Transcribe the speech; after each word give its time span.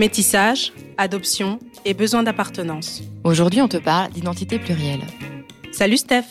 Métissage, 0.00 0.72
adoption 0.96 1.58
et 1.84 1.92
besoin 1.92 2.22
d'appartenance. 2.22 3.02
Aujourd'hui, 3.22 3.60
on 3.60 3.68
te 3.68 3.76
parle 3.76 4.10
d'identité 4.10 4.58
plurielle. 4.58 5.02
Salut 5.72 5.98
Steph 5.98 6.24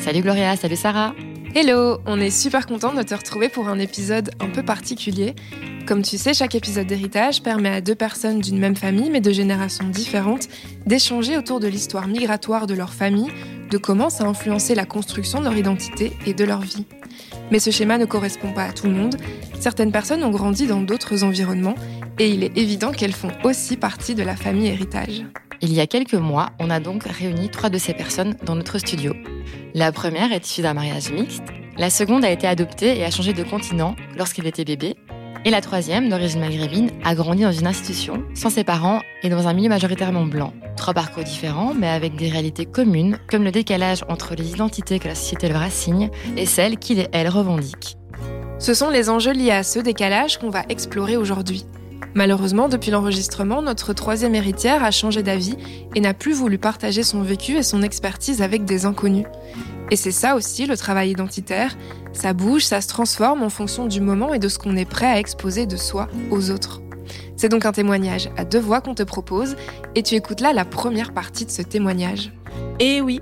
Salut 0.00 0.22
Gloria, 0.22 0.56
salut 0.56 0.74
Sarah 0.74 1.14
Hello, 1.54 2.00
on 2.06 2.18
est 2.18 2.30
super 2.30 2.66
content 2.66 2.92
de 2.92 3.02
te 3.04 3.14
retrouver 3.14 3.48
pour 3.48 3.68
un 3.68 3.78
épisode 3.78 4.32
un 4.40 4.48
peu 4.48 4.64
particulier. 4.64 5.36
Comme 5.86 6.02
tu 6.02 6.18
sais, 6.18 6.34
chaque 6.34 6.56
épisode 6.56 6.88
d'héritage 6.88 7.44
permet 7.44 7.68
à 7.68 7.80
deux 7.80 7.94
personnes 7.94 8.40
d'une 8.40 8.58
même 8.58 8.74
famille, 8.74 9.08
mais 9.08 9.20
de 9.20 9.30
générations 9.30 9.86
différentes, 9.86 10.48
d'échanger 10.86 11.38
autour 11.38 11.60
de 11.60 11.68
l'histoire 11.68 12.08
migratoire 12.08 12.66
de 12.66 12.74
leur 12.74 12.92
famille, 12.92 13.30
de 13.70 13.78
comment 13.78 14.10
ça 14.10 14.24
a 14.24 14.26
influencé 14.26 14.74
la 14.74 14.84
construction 14.84 15.38
de 15.38 15.44
leur 15.44 15.56
identité 15.56 16.12
et 16.26 16.34
de 16.34 16.42
leur 16.42 16.62
vie. 16.62 16.86
Mais 17.52 17.60
ce 17.60 17.70
schéma 17.70 17.98
ne 17.98 18.04
correspond 18.04 18.52
pas 18.52 18.64
à 18.64 18.72
tout 18.72 18.88
le 18.88 18.94
monde. 18.94 19.14
Certaines 19.60 19.92
personnes 19.92 20.24
ont 20.24 20.30
grandi 20.30 20.66
dans 20.66 20.80
d'autres 20.80 21.22
environnements 21.22 21.76
et 22.18 22.28
il 22.28 22.44
est 22.44 22.56
évident 22.56 22.92
qu'elles 22.92 23.12
font 23.12 23.32
aussi 23.44 23.76
partie 23.76 24.14
de 24.14 24.22
la 24.22 24.36
famille 24.36 24.68
héritage. 24.68 25.24
Il 25.60 25.72
y 25.72 25.80
a 25.80 25.86
quelques 25.86 26.14
mois, 26.14 26.50
on 26.58 26.70
a 26.70 26.80
donc 26.80 27.04
réuni 27.04 27.48
trois 27.48 27.70
de 27.70 27.78
ces 27.78 27.94
personnes 27.94 28.36
dans 28.44 28.56
notre 28.56 28.78
studio. 28.78 29.14
La 29.74 29.92
première 29.92 30.32
est 30.32 30.46
issue 30.46 30.62
d'un 30.62 30.74
mariage 30.74 31.12
mixte, 31.12 31.44
la 31.78 31.88
seconde 31.88 32.24
a 32.24 32.30
été 32.30 32.46
adoptée 32.46 32.98
et 32.98 33.04
a 33.04 33.10
changé 33.10 33.32
de 33.32 33.42
continent 33.42 33.96
lorsqu'elle 34.16 34.46
était 34.46 34.64
bébé, 34.64 34.96
et 35.44 35.50
la 35.50 35.60
troisième, 35.60 36.08
d'origine 36.08 36.40
maghrébine, 36.40 36.90
a 37.04 37.14
grandi 37.14 37.42
dans 37.42 37.52
une 37.52 37.66
institution, 37.66 38.22
sans 38.34 38.50
ses 38.50 38.62
parents 38.62 39.00
et 39.22 39.28
dans 39.28 39.48
un 39.48 39.54
milieu 39.54 39.68
majoritairement 39.68 40.24
blanc. 40.24 40.52
Trois 40.76 40.94
parcours 40.94 41.24
différents, 41.24 41.74
mais 41.74 41.88
avec 41.88 42.14
des 42.14 42.28
réalités 42.28 42.66
communes, 42.66 43.18
comme 43.28 43.42
le 43.42 43.50
décalage 43.50 44.04
entre 44.08 44.34
les 44.36 44.50
identités 44.50 44.98
que 44.98 45.08
la 45.08 45.14
société 45.14 45.48
leur 45.48 45.62
assigne 45.62 46.10
et 46.36 46.46
celles 46.46 46.78
qu'il 46.78 47.00
et 47.00 47.08
elle 47.12 47.28
revendiquent. 47.28 47.96
Ce 48.58 48.74
sont 48.74 48.90
les 48.90 49.10
enjeux 49.10 49.32
liés 49.32 49.50
à 49.50 49.64
ce 49.64 49.80
décalage 49.80 50.38
qu'on 50.38 50.50
va 50.50 50.62
explorer 50.68 51.16
aujourd'hui. 51.16 51.66
Malheureusement, 52.14 52.68
depuis 52.68 52.90
l'enregistrement, 52.90 53.62
notre 53.62 53.92
troisième 53.92 54.34
héritière 54.34 54.84
a 54.84 54.90
changé 54.90 55.22
d'avis 55.22 55.56
et 55.94 56.00
n'a 56.00 56.14
plus 56.14 56.34
voulu 56.34 56.58
partager 56.58 57.02
son 57.02 57.22
vécu 57.22 57.56
et 57.56 57.62
son 57.62 57.82
expertise 57.82 58.42
avec 58.42 58.64
des 58.64 58.84
inconnus. 58.86 59.26
Et 59.90 59.96
c'est 59.96 60.12
ça 60.12 60.36
aussi 60.36 60.66
le 60.66 60.76
travail 60.76 61.10
identitaire. 61.10 61.76
Ça 62.12 62.32
bouge, 62.32 62.64
ça 62.64 62.80
se 62.80 62.88
transforme 62.88 63.42
en 63.42 63.48
fonction 63.48 63.86
du 63.86 64.00
moment 64.00 64.34
et 64.34 64.38
de 64.38 64.48
ce 64.48 64.58
qu'on 64.58 64.76
est 64.76 64.88
prêt 64.88 65.06
à 65.06 65.18
exposer 65.18 65.66
de 65.66 65.76
soi 65.76 66.08
aux 66.30 66.50
autres. 66.50 66.82
C'est 67.36 67.48
donc 67.48 67.64
un 67.66 67.72
témoignage 67.72 68.30
à 68.36 68.44
deux 68.44 68.60
voix 68.60 68.80
qu'on 68.80 68.94
te 68.94 69.02
propose 69.02 69.56
et 69.94 70.02
tu 70.02 70.14
écoutes 70.14 70.40
là 70.40 70.52
la 70.52 70.64
première 70.64 71.12
partie 71.12 71.44
de 71.44 71.50
ce 71.50 71.62
témoignage. 71.62 72.32
Et 72.78 73.00
oui, 73.00 73.20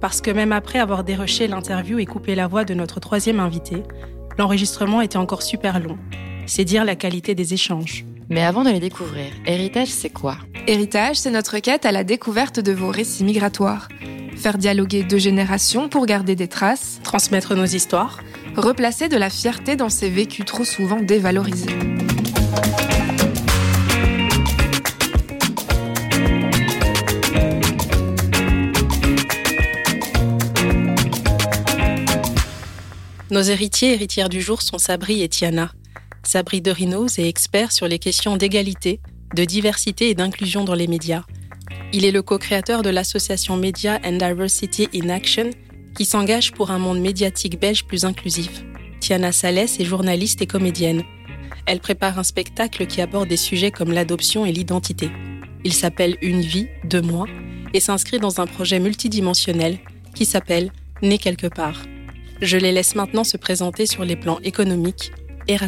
parce 0.00 0.20
que 0.20 0.30
même 0.30 0.52
après 0.52 0.78
avoir 0.78 1.04
déroché 1.04 1.46
l'interview 1.46 1.98
et 1.98 2.06
coupé 2.06 2.34
la 2.34 2.46
voix 2.46 2.64
de 2.64 2.74
notre 2.74 3.00
troisième 3.00 3.38
invité, 3.38 3.82
l'enregistrement 4.38 5.02
était 5.02 5.18
encore 5.18 5.42
super 5.42 5.78
long. 5.78 5.98
C'est 6.46 6.64
dire 6.64 6.84
la 6.84 6.96
qualité 6.96 7.34
des 7.34 7.54
échanges. 7.54 8.04
Mais 8.32 8.44
avant 8.44 8.62
de 8.62 8.70
les 8.70 8.78
découvrir, 8.78 9.32
héritage, 9.44 9.88
c'est 9.88 10.08
quoi? 10.08 10.38
Héritage, 10.68 11.16
c'est 11.16 11.32
notre 11.32 11.58
quête 11.58 11.84
à 11.84 11.90
la 11.90 12.04
découverte 12.04 12.60
de 12.60 12.70
vos 12.70 12.92
récits 12.92 13.24
migratoires. 13.24 13.88
Faire 14.36 14.56
dialoguer 14.56 15.02
deux 15.02 15.18
générations 15.18 15.88
pour 15.88 16.06
garder 16.06 16.36
des 16.36 16.46
traces, 16.46 17.00
transmettre 17.02 17.56
nos 17.56 17.64
histoires, 17.64 18.20
replacer 18.56 19.08
de 19.08 19.16
la 19.16 19.30
fierté 19.30 19.74
dans 19.74 19.88
ces 19.88 20.08
vécus 20.08 20.44
trop 20.44 20.62
souvent 20.62 21.00
dévalorisés. 21.00 21.66
Nos 33.32 33.42
héritiers 33.42 33.90
et 33.90 33.94
héritières 33.94 34.28
du 34.28 34.40
jour 34.40 34.62
sont 34.62 34.78
Sabri 34.78 35.24
et 35.24 35.28
Tiana. 35.28 35.72
Sabri 36.22 36.60
Dorinos 36.60 37.18
est 37.18 37.28
expert 37.28 37.72
sur 37.72 37.88
les 37.88 37.98
questions 37.98 38.36
d'égalité, 38.36 39.00
de 39.34 39.44
diversité 39.44 40.10
et 40.10 40.14
d'inclusion 40.14 40.64
dans 40.64 40.74
les 40.74 40.86
médias. 40.86 41.24
Il 41.92 42.04
est 42.04 42.10
le 42.10 42.22
co-créateur 42.22 42.82
de 42.82 42.90
l'association 42.90 43.56
Media 43.56 43.98
and 44.04 44.18
Diversity 44.18 44.88
in 44.94 45.08
Action 45.08 45.50
qui 45.96 46.04
s'engage 46.04 46.52
pour 46.52 46.70
un 46.70 46.78
monde 46.78 47.00
médiatique 47.00 47.58
belge 47.58 47.84
plus 47.84 48.04
inclusif. 48.04 48.64
Tiana 49.00 49.32
Salès 49.32 49.80
est 49.80 49.84
journaliste 49.84 50.42
et 50.42 50.46
comédienne. 50.46 51.02
Elle 51.66 51.80
prépare 51.80 52.18
un 52.18 52.22
spectacle 52.24 52.86
qui 52.86 53.00
aborde 53.00 53.28
des 53.28 53.36
sujets 53.36 53.70
comme 53.70 53.92
l'adoption 53.92 54.46
et 54.46 54.52
l'identité. 54.52 55.10
Il 55.64 55.72
s'appelle 55.72 56.16
Une 56.22 56.40
vie, 56.40 56.68
deux 56.84 57.02
mois 57.02 57.26
et 57.72 57.80
s'inscrit 57.80 58.18
dans 58.18 58.40
un 58.40 58.46
projet 58.46 58.78
multidimensionnel 58.78 59.78
qui 60.14 60.24
s'appelle 60.24 60.70
Né 61.02 61.18
quelque 61.18 61.46
part. 61.46 61.82
Je 62.40 62.56
les 62.56 62.72
laisse 62.72 62.94
maintenant 62.94 63.24
se 63.24 63.36
présenter 63.36 63.86
sur 63.86 64.04
les 64.04 64.16
plans 64.16 64.38
économiques, 64.42 65.12
et 65.50 65.58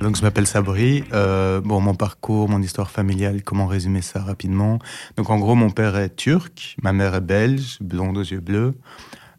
Donc 0.00 0.16
je 0.16 0.22
m'appelle 0.22 0.46
Sabri. 0.46 1.04
Euh, 1.12 1.60
bon, 1.60 1.78
mon 1.78 1.94
parcours, 1.94 2.48
mon 2.48 2.62
histoire 2.62 2.90
familiale, 2.90 3.42
comment 3.42 3.66
résumer 3.66 4.00
ça 4.00 4.22
rapidement? 4.22 4.78
Donc 5.16 5.28
en 5.28 5.38
gros, 5.38 5.54
mon 5.54 5.68
père 5.68 5.94
est 5.98 6.16
turc, 6.16 6.74
ma 6.82 6.94
mère 6.94 7.14
est 7.14 7.20
belge, 7.20 7.76
blonde 7.82 8.16
aux 8.16 8.22
yeux 8.22 8.40
bleus. 8.40 8.74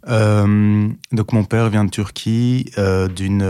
Euh, 0.08 0.88
donc 1.12 1.34
mon 1.34 1.46
père 1.46 1.70
vient 1.70 1.84
de 1.84 1.90
Turquie, 1.90 2.70
euh, 2.78 3.08
d'une 3.08 3.42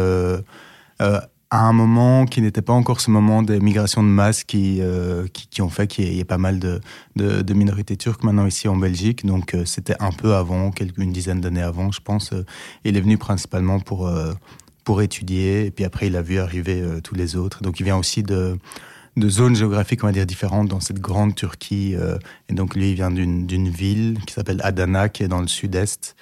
à 1.52 1.66
un 1.66 1.74
moment 1.74 2.26
qui 2.26 2.42
n'était 2.42 2.62
pas 2.62 2.74
encore 2.74 3.02
ce 3.02 3.12
moment 3.12 3.42
des 3.42 3.59
migrations 3.59 4.04
de 4.04 4.08
masse 4.08 4.44
qui, 4.46 4.82
qui, 5.34 5.62
ont 5.62 5.70
fait 5.70 5.88
qu'il 5.88 6.14
y, 6.14 6.20
ait 6.20 6.24
pas 6.24 6.38
mal 6.38 6.59
de, 6.59 6.80
de, 7.16 7.54
minorités 7.54 7.98
turques 7.98 8.24
maintenant 8.24 8.46
ici 8.46 8.68
en 8.68 8.78
Belgique. 8.78 9.26
Donc 9.26 9.58
c'était 9.66 9.96
un 10.00 10.12
peu 10.12 10.36
avant, 10.36 10.70
quelques, 10.70 11.00
une 11.00 11.12
dizaine 11.12 11.42
d'années 11.42 11.64
avant, 11.64 11.92
je 11.92 12.00
pense. 12.00 12.34
il 12.86 12.96
est 12.96 13.02
venu 13.02 13.18
principalement 13.18 13.80
pour, 13.80 14.08
pour 14.90 15.04
étudier. 15.04 15.68
Et 15.68 15.70
puis 15.70 15.86
après, 15.86 16.08
il 16.08 16.16
a 16.16 16.24
vu 16.24 16.40
arriver 16.40 16.82
euh, 16.82 17.00
tous 17.00 17.14
les 17.14 17.36
autres. 17.36 17.62
Donc 17.62 17.80
il 17.80 17.84
vient 17.84 17.98
aussi 17.98 18.24
de, 18.24 18.58
de 19.18 19.30
zones 19.30 19.56
géographiques, 19.56 20.04
on 20.04 20.08
va 20.08 20.14
dire, 20.14 20.26
différentes 20.26 20.68
dans 20.68 20.80
cette 20.80 21.00
grande 21.00 21.36
Turquie. 21.36 21.94
Euh, 21.96 22.18
et 22.50 22.54
donc 22.54 22.74
lui, 22.74 22.90
il 22.90 22.96
vient 22.96 23.12
d'une 23.12 23.70
ville 23.70 24.18
qui 24.26 24.34
s'appelle 24.34 24.60
Adana, 24.64 25.08
qui 25.08 25.22
est 25.22 25.28
dans 25.28 25.42
le 25.42 25.48
sud-est. 25.48 26.16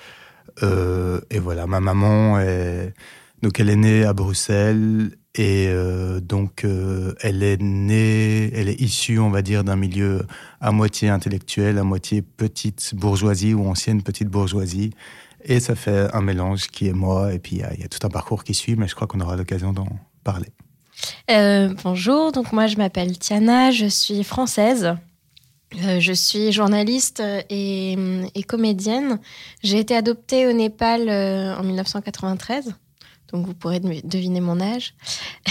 Euh, 0.64 1.22
et 1.30 1.40
voilà, 1.40 1.66
ma 1.66 1.80
maman 1.80 2.42
est... 2.42 2.94
Donc 3.42 3.62
elle 3.62 3.70
est 3.70 3.78
née 3.78 4.04
à 4.04 4.12
Bruxelles 4.12 5.12
et 5.36 5.70
donc 6.24 6.66
elle 7.22 7.44
est 7.44 7.62
née, 7.62 8.52
elle 8.54 8.68
est 8.68 8.82
issue, 8.82 9.20
on 9.20 9.30
va 9.30 9.44
dire, 9.44 9.64
d'un 9.64 9.76
milieu 9.76 10.24
à 10.60 10.72
moitié 10.72 11.10
intellectuel, 11.10 11.78
à 11.78 11.84
moitié 11.84 12.24
petite 12.24 12.96
bourgeoisie 12.96 13.54
ou 13.54 13.68
ancienne 13.68 14.02
petite 14.02 14.28
bourgeoisie. 14.28 14.90
Et 15.50 15.62
ça 15.62 15.75
fait 15.75 16.13
un 16.13 16.22
mélange 16.22 16.68
qui 16.68 16.88
est 16.88 16.94
moi, 16.94 17.34
et 17.34 17.40
puis 17.40 17.56
il 17.56 17.80
y, 17.80 17.84
a 17.84 17.88
tout 17.88 18.06
un 18.06 18.09
parcours 18.09 18.44
qui 18.44 18.53
suit, 18.53 18.75
mais 18.75 18.88
je 18.88 18.96
crois 18.96 19.08
qu'on 19.08 19.22
aura 19.22 19.38
l'occasion 19.38 19.72
d'en 19.72 19.88
parler. 20.25 20.50
Euh, 21.31 21.74
bonjour, 21.84 22.34
donc 22.34 22.52
moi 22.52 22.68
je 22.68 22.75
m'appelle 22.75 23.18
Tiana, 23.18 23.72
je 23.72 23.86
suis 23.86 24.25
française. 24.25 24.97
Euh, 25.84 26.02
je 26.02 26.12
suis 26.12 26.52
journaliste 26.52 27.24
et, 27.50 27.97
et 28.36 28.44
comédienne. 28.44 29.19
J'ai 29.63 29.80
été 29.80 29.96
adoptée 29.96 30.47
au 30.47 30.52
Népal 30.52 31.07
euh, 31.07 31.56
en 31.56 31.63
1993, 31.63 32.75
donc 33.31 33.46
vous 33.46 33.53
pourrez 33.53 33.80
deviner 33.80 34.41
mon 34.41 34.59
âge. 34.59 34.96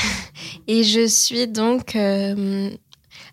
et 0.69 0.85
je 0.85 1.07
suis 1.07 1.49
donc 1.49 1.97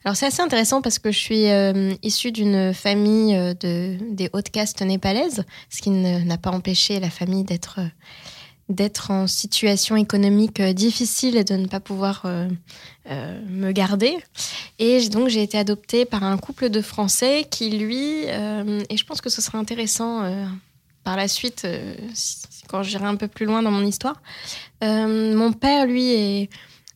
alors 0.05 0.17
c'est 0.17 0.25
assez 0.25 0.41
intéressant 0.41 0.81
parce 0.81 0.99
que 0.99 1.11
je 1.11 1.17
suis 1.17 1.49
euh, 1.49 1.93
issue 2.03 2.31
d'une 2.31 2.73
famille 2.73 3.35
euh, 3.35 3.53
de, 3.53 3.97
des 4.11 4.29
hautes 4.33 4.49
castes 4.49 4.81
népalaises, 4.81 5.45
ce 5.69 5.81
qui 5.81 5.91
n'a 5.91 6.37
pas 6.37 6.51
empêché 6.51 6.99
la 6.99 7.09
famille 7.09 7.43
d'être 7.43 7.79
euh, 7.79 7.87
d'être 8.69 9.11
en 9.11 9.27
situation 9.27 9.97
économique 9.97 10.61
difficile 10.61 11.35
et 11.35 11.43
de 11.43 11.55
ne 11.55 11.67
pas 11.67 11.81
pouvoir 11.81 12.25
me 13.05 13.71
garder. 13.73 14.17
Et 14.79 15.09
donc 15.09 15.27
j'ai 15.27 15.43
été 15.43 15.57
adoptée 15.57 16.05
par 16.05 16.23
un 16.23 16.37
couple 16.37 16.69
de 16.69 16.81
Français 16.81 17.45
qui 17.51 17.69
lui, 17.71 18.23
et 18.23 18.97
je 18.97 19.03
pense 19.03 19.19
que 19.19 19.29
ce 19.29 19.41
sera 19.41 19.57
intéressant 19.57 20.23
par 21.03 21.17
la 21.17 21.27
suite 21.27 21.67
quand 22.69 22.83
j'irai 22.83 23.05
un 23.05 23.17
peu 23.17 23.27
plus 23.27 23.45
loin 23.45 23.61
dans 23.61 23.69
mon 23.69 23.85
histoire, 23.85 24.21
mon 24.81 25.51
père 25.51 25.85
lui 25.85 26.13
est 26.13 26.49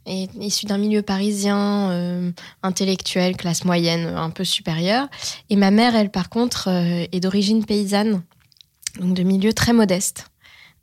est 0.08 0.34
issu 0.40 0.66
d'un 0.66 0.78
milieu 0.78 1.02
parisien 1.02 1.92
euh, 1.92 2.32
intellectuel, 2.64 3.36
classe 3.36 3.66
moyenne, 3.66 4.06
un 4.06 4.30
peu 4.30 4.44
supérieure. 4.44 5.08
Et 5.50 5.56
ma 5.56 5.72
mère, 5.72 5.96
elle, 5.96 6.10
par 6.10 6.30
contre, 6.30 6.70
euh, 6.70 7.06
est 7.12 7.20
d'origine 7.20 7.66
paysanne, 7.66 8.24
donc 9.00 9.14
de 9.14 9.24
milieu 9.24 9.54
très 9.54 9.74
modeste, 9.74 10.28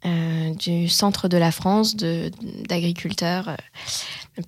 euh, 0.05 0.55
du 0.55 0.89
centre 0.89 1.29
de 1.29 1.37
la 1.37 1.51
France, 1.51 1.97
d'agriculteurs. 1.97 3.57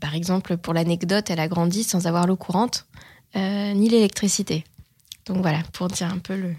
Par 0.00 0.14
exemple, 0.14 0.56
pour 0.56 0.74
l'anecdote, 0.74 1.30
elle 1.30 1.40
a 1.40 1.48
grandi 1.48 1.82
sans 1.82 2.06
avoir 2.06 2.26
l'eau 2.26 2.36
courante 2.36 2.86
ni 3.34 3.90
l'électricité. 3.90 4.64
Donc 5.26 5.42
voilà, 5.42 5.58
pour 5.74 5.88
dire 5.88 6.10
un 6.10 6.18
peu 6.18 6.34
le, 6.34 6.54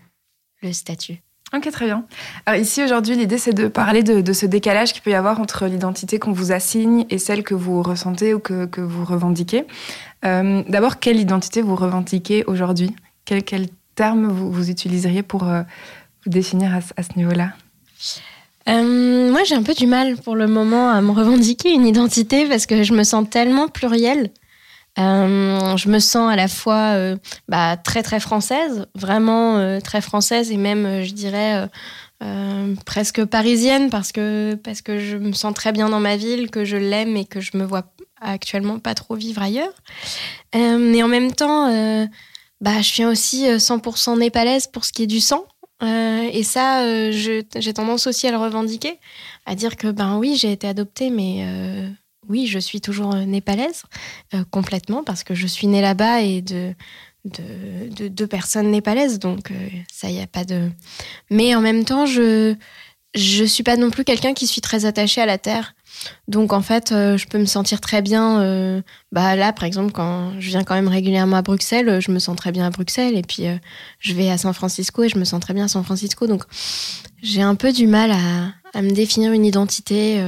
le 0.62 0.74
statut. 0.74 1.24
Ok, 1.56 1.72
très 1.72 1.86
bien. 1.86 2.04
Alors 2.46 2.60
ici, 2.60 2.84
aujourd'hui, 2.84 3.16
l'idée, 3.16 3.38
c'est 3.38 3.54
de 3.54 3.70
parler 3.70 4.04
de, 4.04 4.34
ce 4.34 4.46
décalage 4.46 4.92
qu'il 4.92 5.02
peut 5.02 5.12
y 5.12 5.16
avoir 5.16 5.40
entre 5.40 5.66
l'identité 5.66 6.20
qu'on 6.20 6.34
vous 6.34 6.52
assigne 6.52 7.06
et 7.10 7.18
celle 7.18 7.44
que 7.44 7.54
vous 7.54 7.82
ressentez 7.82 8.34
ou 8.34 8.40
que, 8.40 8.66
que 8.66 8.82
vous 8.82 9.06
revendiquez. 9.06 9.66
Euh, 10.26 10.64
d'abord, 10.68 11.00
quelle 11.00 11.20
identité 11.20 11.62
vous 11.62 11.76
revendiquez 11.76 12.44
aujourd'hui? 12.46 12.94
Quel, 13.24 13.44
quel, 13.44 13.68
terme 13.96 14.28
vous, 14.28 14.52
vous 14.52 14.70
utiliseriez 14.70 15.24
pour 15.24 15.48
euh, 15.48 15.64
vous 16.24 16.32
définir 16.32 16.76
à, 16.76 16.80
à 16.98 17.04
ce 17.04 17.18
niveau-là? 17.18 17.54
Euh, 18.70 19.32
moi, 19.32 19.44
j'ai 19.46 19.56
un 19.56 19.64
peu 19.64 19.74
du 19.74 19.88
mal 19.88 20.18
pour 20.18 20.36
le 20.36 20.48
moment 20.48 20.90
à 20.90 21.02
me 21.02 21.12
revendiquer 21.12 21.74
une 21.74 21.88
identité 21.88 22.46
parce 22.48 22.66
que 22.66 22.84
je 22.84 22.94
me 22.94 23.04
sens 23.04 23.28
tellement 23.30 23.70
plurielle 23.70 24.30
je 24.98 25.90
me 25.90 26.00
sens 26.00 26.32
à 26.32 26.36
la 26.36 26.48
fois 26.48 26.96
bah, 27.48 27.78
très 27.78 28.04
très 28.04 28.20
française, 28.20 28.88
vraiment 28.96 29.80
très 29.82 30.02
française 30.02 30.52
et 30.52 30.58
même, 30.58 31.04
je 31.04 31.14
dirais, 31.14 31.70
presque 32.86 33.24
parisienne 33.26 33.90
parce 33.90 34.12
que, 34.12 34.56
parce 34.56 34.82
que 34.82 35.00
je 35.00 35.18
me 35.18 35.34
sens 35.34 35.54
très 35.54 35.72
bien 35.72 35.90
dans 35.90 36.00
ma 36.00 36.18
ville, 36.18 36.50
que 36.50 36.66
je 36.66 36.78
l'aime 36.78 37.16
et 37.16 37.26
que 37.26 37.40
je 37.40 37.58
me 37.58 37.64
vois 37.64 37.84
actuellement 38.22 38.80
pas 38.80 38.96
trop 38.96 39.16
vivre 39.16 39.42
ailleurs. 39.42 39.74
mais 40.56 41.04
en 41.04 41.08
même 41.08 41.32
temps, 41.32 41.68
bah, 42.62 42.78
je 42.82 42.88
suis 42.88 43.06
aussi 43.06 43.46
100% 43.46 44.18
népalaise 44.18 44.68
pour 44.68 44.84
ce 44.84 44.92
qui 44.92 45.04
est 45.04 45.08
du 45.08 45.20
sang. 45.20 45.46
Euh, 45.84 46.30
et 46.32 46.44
ça, 46.44 46.84
euh, 46.84 47.12
j'ai 47.12 47.74
tendance 47.74 48.08
aussi 48.08 48.28
à 48.28 48.32
le 48.32 48.38
revendiquer, 48.38 49.00
à 49.46 49.56
dire 49.56 49.78
que 49.78 49.88
ben 49.88 50.18
oui, 50.18 50.36
j'ai 50.36 50.52
été 50.52 50.68
adoptée, 50.68 51.10
mais 51.10 51.44
euh, 51.46 51.90
oui, 52.30 52.48
je 52.48 52.60
suis 52.60 52.82
toujours 52.82 53.16
népalaise 53.16 53.84
complètement 54.52 55.04
parce 55.04 55.24
que 55.24 55.36
je 55.36 55.48
suis 55.48 55.68
née 55.68 55.82
là-bas 55.82 56.22
et 56.22 56.42
de 56.42 56.74
de 57.26 58.08
deux 58.08 58.28
personnes 58.28 58.72
népalaises, 58.72 59.20
donc 59.20 59.52
ça 59.92 60.10
y 60.10 60.22
a 60.22 60.28
pas 60.28 60.46
de. 60.46 60.70
Mais 61.30 61.56
en 61.56 61.62
même 61.62 61.84
temps, 61.84 62.06
je 62.06 62.56
je 63.16 63.44
suis 63.44 63.64
pas 63.64 63.78
non 63.78 63.90
plus 63.90 64.04
quelqu'un 64.04 64.34
qui 64.34 64.48
suis 64.48 64.62
très 64.62 64.86
attaché 64.86 65.22
à 65.22 65.26
la 65.26 65.38
terre. 65.38 65.74
Donc 66.28 66.54
en 66.54 66.62
fait, 66.62 66.92
euh, 66.92 67.18
je 67.18 67.28
peux 67.28 67.40
me 67.40 67.46
sentir 67.46 67.82
très 67.82 68.02
bien. 68.02 68.42
Euh, 68.42 68.82
bah 69.12 69.36
là, 69.36 69.52
par 69.54 69.64
exemple, 69.64 69.92
quand 69.92 70.40
je 70.40 70.50
viens 70.50 70.64
quand 70.64 70.76
même 70.76 70.88
régulièrement 70.88 71.38
à 71.38 71.42
Bruxelles, 71.42 71.90
euh, 71.90 72.00
je 72.00 72.12
me 72.12 72.20
sens 72.20 72.36
très 72.36 72.52
bien 72.52 72.68
à 72.68 72.70
Bruxelles. 72.70 73.18
Et 73.18 73.24
puis 73.24 73.46
je 74.00 74.14
vais 74.14 74.30
à 74.30 74.38
San 74.38 74.54
Francisco 74.54 75.04
et 75.04 75.10
je 75.10 75.18
me 75.18 75.26
sens 75.26 75.40
très 75.40 75.54
bien 75.54 75.66
à 75.66 75.68
San 75.68 75.84
Francisco. 75.84 76.28
Donc 76.28 76.44
j'ai 77.22 77.42
un 77.42 77.56
peu 77.56 77.72
du 77.72 77.88
mal 77.88 78.12
à, 78.12 78.82
me 78.82 78.92
définir 78.92 79.32
une 79.32 79.46
identité. 79.46 80.22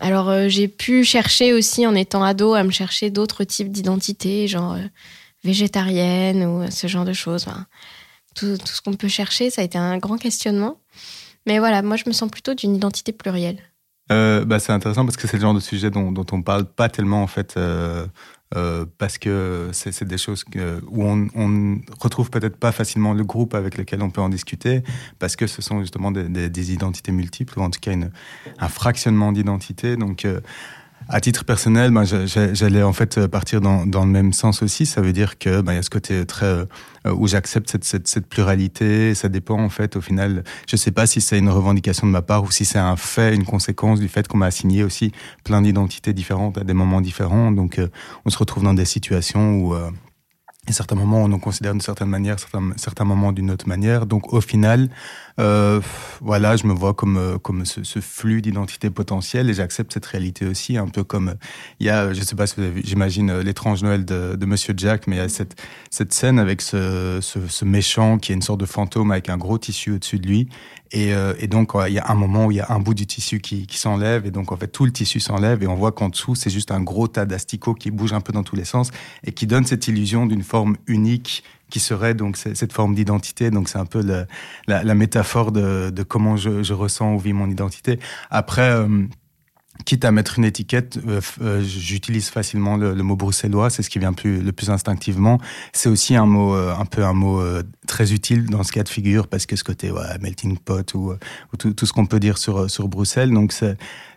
Alors 0.00 0.48
j'ai 0.48 0.68
pu 0.68 1.04
chercher 1.04 1.52
aussi 1.52 1.86
en 1.86 1.94
étant 1.94 2.22
ado 2.22 2.54
à 2.54 2.62
me 2.62 2.70
chercher 2.70 3.10
d'autres 3.10 3.44
types 3.44 3.70
d'identité, 3.70 4.46
genre 4.46 4.76
végétarienne 5.44 6.44
ou 6.44 6.70
ce 6.70 6.86
genre 6.86 7.04
de 7.04 7.12
choses. 7.12 7.46
tout, 8.34 8.58
tout 8.58 8.66
ce 8.66 8.82
qu'on 8.82 8.94
peut 8.94 9.08
chercher, 9.08 9.50
ça 9.50 9.62
a 9.62 9.64
été 9.64 9.78
un 9.78 9.98
grand 9.98 10.18
questionnement. 10.18 10.80
Mais 11.46 11.58
voilà, 11.58 11.82
moi 11.82 11.96
je 11.96 12.04
me 12.06 12.12
sens 12.12 12.30
plutôt 12.30 12.54
d'une 12.54 12.74
identité 12.74 13.12
plurielle. 13.12 13.58
Euh, 14.12 14.44
bah, 14.44 14.60
c'est 14.60 14.72
intéressant 14.72 15.04
parce 15.04 15.16
que 15.16 15.26
c'est 15.26 15.36
le 15.36 15.42
genre 15.42 15.54
de 15.54 15.60
sujet 15.60 15.90
dont, 15.90 16.12
dont 16.12 16.26
on 16.32 16.42
parle 16.42 16.64
pas 16.64 16.88
tellement 16.88 17.22
en 17.22 17.26
fait. 17.26 17.54
Euh, 18.56 18.86
parce 18.96 19.18
que 19.18 19.68
c'est 19.72 20.04
des 20.04 20.18
choses 20.18 20.44
où 20.88 21.04
on, 21.04 21.28
on 21.34 21.78
retrouve 22.00 22.30
peut-être 22.30 22.56
pas 22.56 22.72
facilement 22.72 23.12
le 23.12 23.22
groupe 23.22 23.54
avec 23.54 23.76
lequel 23.76 24.02
on 24.02 24.10
peut 24.10 24.22
en 24.22 24.30
discuter, 24.30 24.82
parce 25.18 25.36
que 25.36 25.46
ce 25.46 25.60
sont 25.60 25.80
justement 25.80 26.10
des, 26.10 26.24
des, 26.28 26.48
des 26.48 26.72
identités 26.72 27.12
multiples, 27.12 27.58
ou 27.58 27.62
en 27.62 27.70
tout 27.70 27.80
cas 27.80 27.92
une, 27.92 28.10
un 28.58 28.68
fractionnement 28.68 29.32
d'identités. 29.32 29.96
Donc, 29.96 30.24
euh, 30.24 30.40
à 31.08 31.20
titre 31.20 31.44
personnel, 31.44 31.92
ben, 31.92 32.04
j'allais 32.04 32.82
en 32.82 32.92
fait 32.92 33.26
partir 33.28 33.60
dans, 33.60 33.86
dans, 33.86 34.04
le 34.04 34.10
même 34.10 34.32
sens 34.32 34.62
aussi. 34.62 34.86
Ça 34.86 35.00
veut 35.00 35.12
dire 35.12 35.38
que 35.38 35.60
ben, 35.60 35.72
il 35.72 35.76
y 35.76 35.78
a 35.78 35.82
ce 35.82 35.90
côté 35.90 36.26
très 36.26 36.46
euh, 36.46 36.66
où 37.14 37.28
j'accepte 37.28 37.70
cette, 37.70 37.84
cette, 37.84 38.08
cette, 38.08 38.26
pluralité. 38.26 39.14
Ça 39.14 39.28
dépend 39.28 39.60
en 39.60 39.68
fait 39.68 39.96
au 39.96 40.00
final. 40.00 40.42
Je 40.68 40.76
sais 40.76 40.90
pas 40.90 41.06
si 41.06 41.20
c'est 41.20 41.38
une 41.38 41.48
revendication 41.48 42.06
de 42.06 42.12
ma 42.12 42.22
part 42.22 42.42
ou 42.42 42.50
si 42.50 42.64
c'est 42.64 42.78
un 42.78 42.96
fait, 42.96 43.34
une 43.34 43.44
conséquence 43.44 44.00
du 44.00 44.08
fait 44.08 44.26
qu'on 44.26 44.38
m'a 44.38 44.46
assigné 44.46 44.82
aussi 44.82 45.12
plein 45.44 45.62
d'identités 45.62 46.12
différentes 46.12 46.58
à 46.58 46.64
des 46.64 46.74
moments 46.74 47.00
différents. 47.00 47.52
Donc 47.52 47.78
euh, 47.78 47.88
on 48.24 48.30
se 48.30 48.38
retrouve 48.38 48.64
dans 48.64 48.74
des 48.74 48.84
situations 48.84 49.54
où 49.54 49.74
euh, 49.74 49.90
à 50.68 50.72
certains 50.72 50.96
moments, 50.96 51.22
on 51.22 51.28
nous 51.28 51.38
considère 51.38 51.72
d'une 51.72 51.80
certaine 51.80 52.08
manière, 52.08 52.38
certains, 52.38 52.70
certains 52.76 53.04
moments 53.04 53.32
d'une 53.32 53.50
autre 53.50 53.68
manière. 53.68 54.06
Donc, 54.06 54.32
au 54.32 54.40
final, 54.40 54.88
euh, 55.38 55.80
voilà, 56.20 56.56
je 56.56 56.66
me 56.66 56.72
vois 56.72 56.94
comme 56.94 57.18
euh, 57.18 57.38
comme 57.38 57.64
ce, 57.64 57.84
ce 57.84 58.00
flux 58.00 58.42
d'identité 58.42 58.90
potentielle 58.90 59.50
et 59.50 59.54
j'accepte 59.54 59.92
cette 59.92 60.06
réalité 60.06 60.46
aussi, 60.46 60.76
un 60.76 60.88
peu 60.88 61.04
comme 61.04 61.34
il 61.78 61.86
y 61.86 61.90
a, 61.90 62.12
je 62.12 62.20
sais 62.22 62.36
pas 62.36 62.46
si 62.46 62.56
vous 62.56 62.62
avez 62.62 62.72
vu, 62.72 62.82
j'imagine 62.84 63.30
euh, 63.30 63.42
l'étrange 63.42 63.82
Noël 63.82 64.04
de, 64.04 64.34
de 64.34 64.46
Monsieur 64.46 64.74
Jack, 64.76 65.06
mais 65.06 65.16
il 65.16 65.18
y 65.18 65.22
a 65.22 65.28
cette 65.28 65.60
cette 65.90 66.12
scène 66.12 66.38
avec 66.38 66.62
ce, 66.62 67.18
ce, 67.20 67.38
ce 67.48 67.64
méchant 67.64 68.18
qui 68.18 68.32
est 68.32 68.34
une 68.34 68.42
sorte 68.42 68.60
de 68.60 68.66
fantôme 68.66 69.10
avec 69.10 69.28
un 69.28 69.36
gros 69.36 69.58
tissu 69.58 69.92
au-dessus 69.92 70.18
de 70.18 70.26
lui 70.26 70.48
et, 70.92 71.14
euh, 71.14 71.34
et, 71.38 71.48
donc, 71.48 71.72
il 71.86 71.92
y 71.92 71.98
a 71.98 72.08
un 72.08 72.14
moment 72.14 72.46
où 72.46 72.52
il 72.52 72.56
y 72.56 72.60
a 72.60 72.70
un 72.70 72.78
bout 72.78 72.94
du 72.94 73.06
tissu 73.06 73.40
qui, 73.40 73.66
s'enlève, 73.72 74.26
et 74.26 74.30
donc 74.30 74.52
en 74.52 74.56
fait 74.56 74.68
tout 74.68 74.84
le 74.84 74.92
tissu 74.92 75.20
s'enlève, 75.20 75.62
et 75.62 75.66
on 75.66 75.74
voit 75.74 75.92
qu'en 75.92 76.08
dessous 76.08 76.34
c'est 76.34 76.50
juste 76.50 76.70
un 76.70 76.80
gros 76.80 77.08
tas 77.08 77.26
d'asticots 77.26 77.74
qui 77.74 77.90
bouge 77.90 78.12
un 78.12 78.20
peu 78.20 78.32
dans 78.32 78.42
tous 78.42 78.56
les 78.56 78.64
sens 78.64 78.90
et 79.24 79.32
qui 79.32 79.46
donne 79.46 79.64
cette 79.64 79.88
illusion 79.88 80.26
d'une 80.26 80.42
forme 80.42 80.76
unique 80.86 81.44
qui 81.70 81.80
serait 81.80 82.14
donc 82.14 82.36
cette 82.36 82.72
forme 82.72 82.94
d'identité. 82.94 83.50
Donc 83.50 83.68
c'est 83.68 83.78
un 83.78 83.86
peu 83.86 84.02
la, 84.66 84.94
métaphore 84.94 85.52
de, 85.52 86.02
comment 86.02 86.36
je, 86.36 86.62
je, 86.62 86.72
ressens 86.72 87.14
ou 87.14 87.18
vis 87.18 87.32
mon 87.32 87.50
identité. 87.50 87.98
Après. 88.30 88.70
Euh, 88.70 89.06
quitte 89.84 90.04
à 90.04 90.12
mettre 90.12 90.38
une 90.38 90.44
étiquette, 90.44 90.98
euh, 91.06 91.20
euh, 91.40 91.62
j'utilise 91.62 92.28
facilement 92.28 92.76
le, 92.76 92.94
mot 93.02 93.16
bruxellois, 93.16 93.70
c'est 93.70 93.82
ce 93.82 93.90
qui 93.90 93.98
vient 93.98 94.14
le 94.24 94.52
plus 94.52 94.70
instinctivement. 94.70 95.38
C'est 95.72 95.88
aussi 95.88 96.16
un 96.16 96.26
mot, 96.26 96.54
euh, 96.54 96.74
un 96.74 96.84
peu 96.84 97.04
un 97.04 97.12
mot 97.12 97.42
très 97.86 98.12
utile 98.12 98.46
dans 98.46 98.62
ce 98.62 98.72
cas 98.72 98.82
de 98.82 98.88
figure 98.88 99.28
parce 99.28 99.46
que 99.46 99.56
ce 99.56 99.64
côté 99.64 99.92
melting 100.20 100.58
pot 100.58 100.94
ou, 100.94 101.12
ou 101.12 101.56
tout, 101.58 101.72
tout, 101.72 101.86
ce 101.86 101.92
qu'on 101.92 102.06
peut 102.06 102.20
dire 102.20 102.38
sur 102.38 102.70
sur 102.70 102.88
Bruxelles, 102.88 103.30
donc 103.30 103.52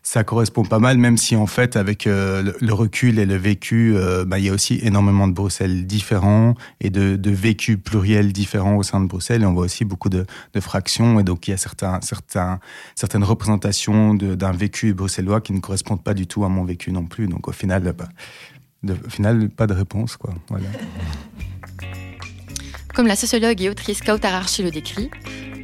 ça 0.04 0.24
correspond 0.24 0.64
pas 0.64 0.80
mal, 0.80 0.98
même 0.98 1.18
si 1.18 1.36
en 1.36 1.48
fait 1.48 1.76
avec 1.76 2.06
le, 2.06 2.56
le, 2.60 2.74
recul 2.74 3.20
et 3.20 3.26
le 3.26 3.36
vécu, 3.36 3.96
bah, 4.26 4.40
il 4.40 4.46
y 4.46 4.50
a 4.50 4.54
aussi 4.54 4.80
énormément 4.82 5.28
de 5.28 5.34
Bruxelles 5.34 5.86
différents 5.86 6.56
et 6.82 6.90
de, 6.90 7.16
de 7.16 7.32
vécus 7.32 7.78
pluriels 7.84 8.34
différents 8.34 8.78
au 8.78 8.84
sein 8.84 9.02
de 9.02 9.08
Bruxelles. 9.08 9.44
Et 9.44 9.46
on 9.46 9.54
voit 9.54 9.66
aussi 9.66 9.86
beaucoup 9.86 10.10
de, 10.10 10.26
fractions 10.60 11.20
et 11.20 11.24
donc 11.24 11.48
il 11.48 11.52
y 11.52 11.54
a 11.54 11.58
certains, 11.58 12.00
certaines 12.96 13.24
représentations 13.24 14.14
d'un 14.14 14.52
vécu 14.52 14.94
bruxellois 14.94 15.42
qui 15.42 15.54
ne 15.54 15.60
correspondent 15.60 16.04
pas 16.04 16.14
du 16.14 16.28
tout 16.28 16.44
à 16.44 16.50
mon 16.50 16.64
vécu 16.64 16.92
non 16.92 17.06
plus. 17.06 17.28
Donc 17.28 17.48
au 17.48 17.52
final, 17.52 17.94
bah, 17.94 18.10
pas 19.56 19.68
de 19.68 19.74
réponse. 19.74 20.18
Quoi. 20.18 20.34
Comme 22.94 23.08
la 23.08 23.16
sociologue 23.16 23.62
et 23.62 23.70
autrice 23.70 24.02
Kautar 24.02 24.34
Archi 24.34 24.64
le 24.64 24.72
décrit, 24.72 25.10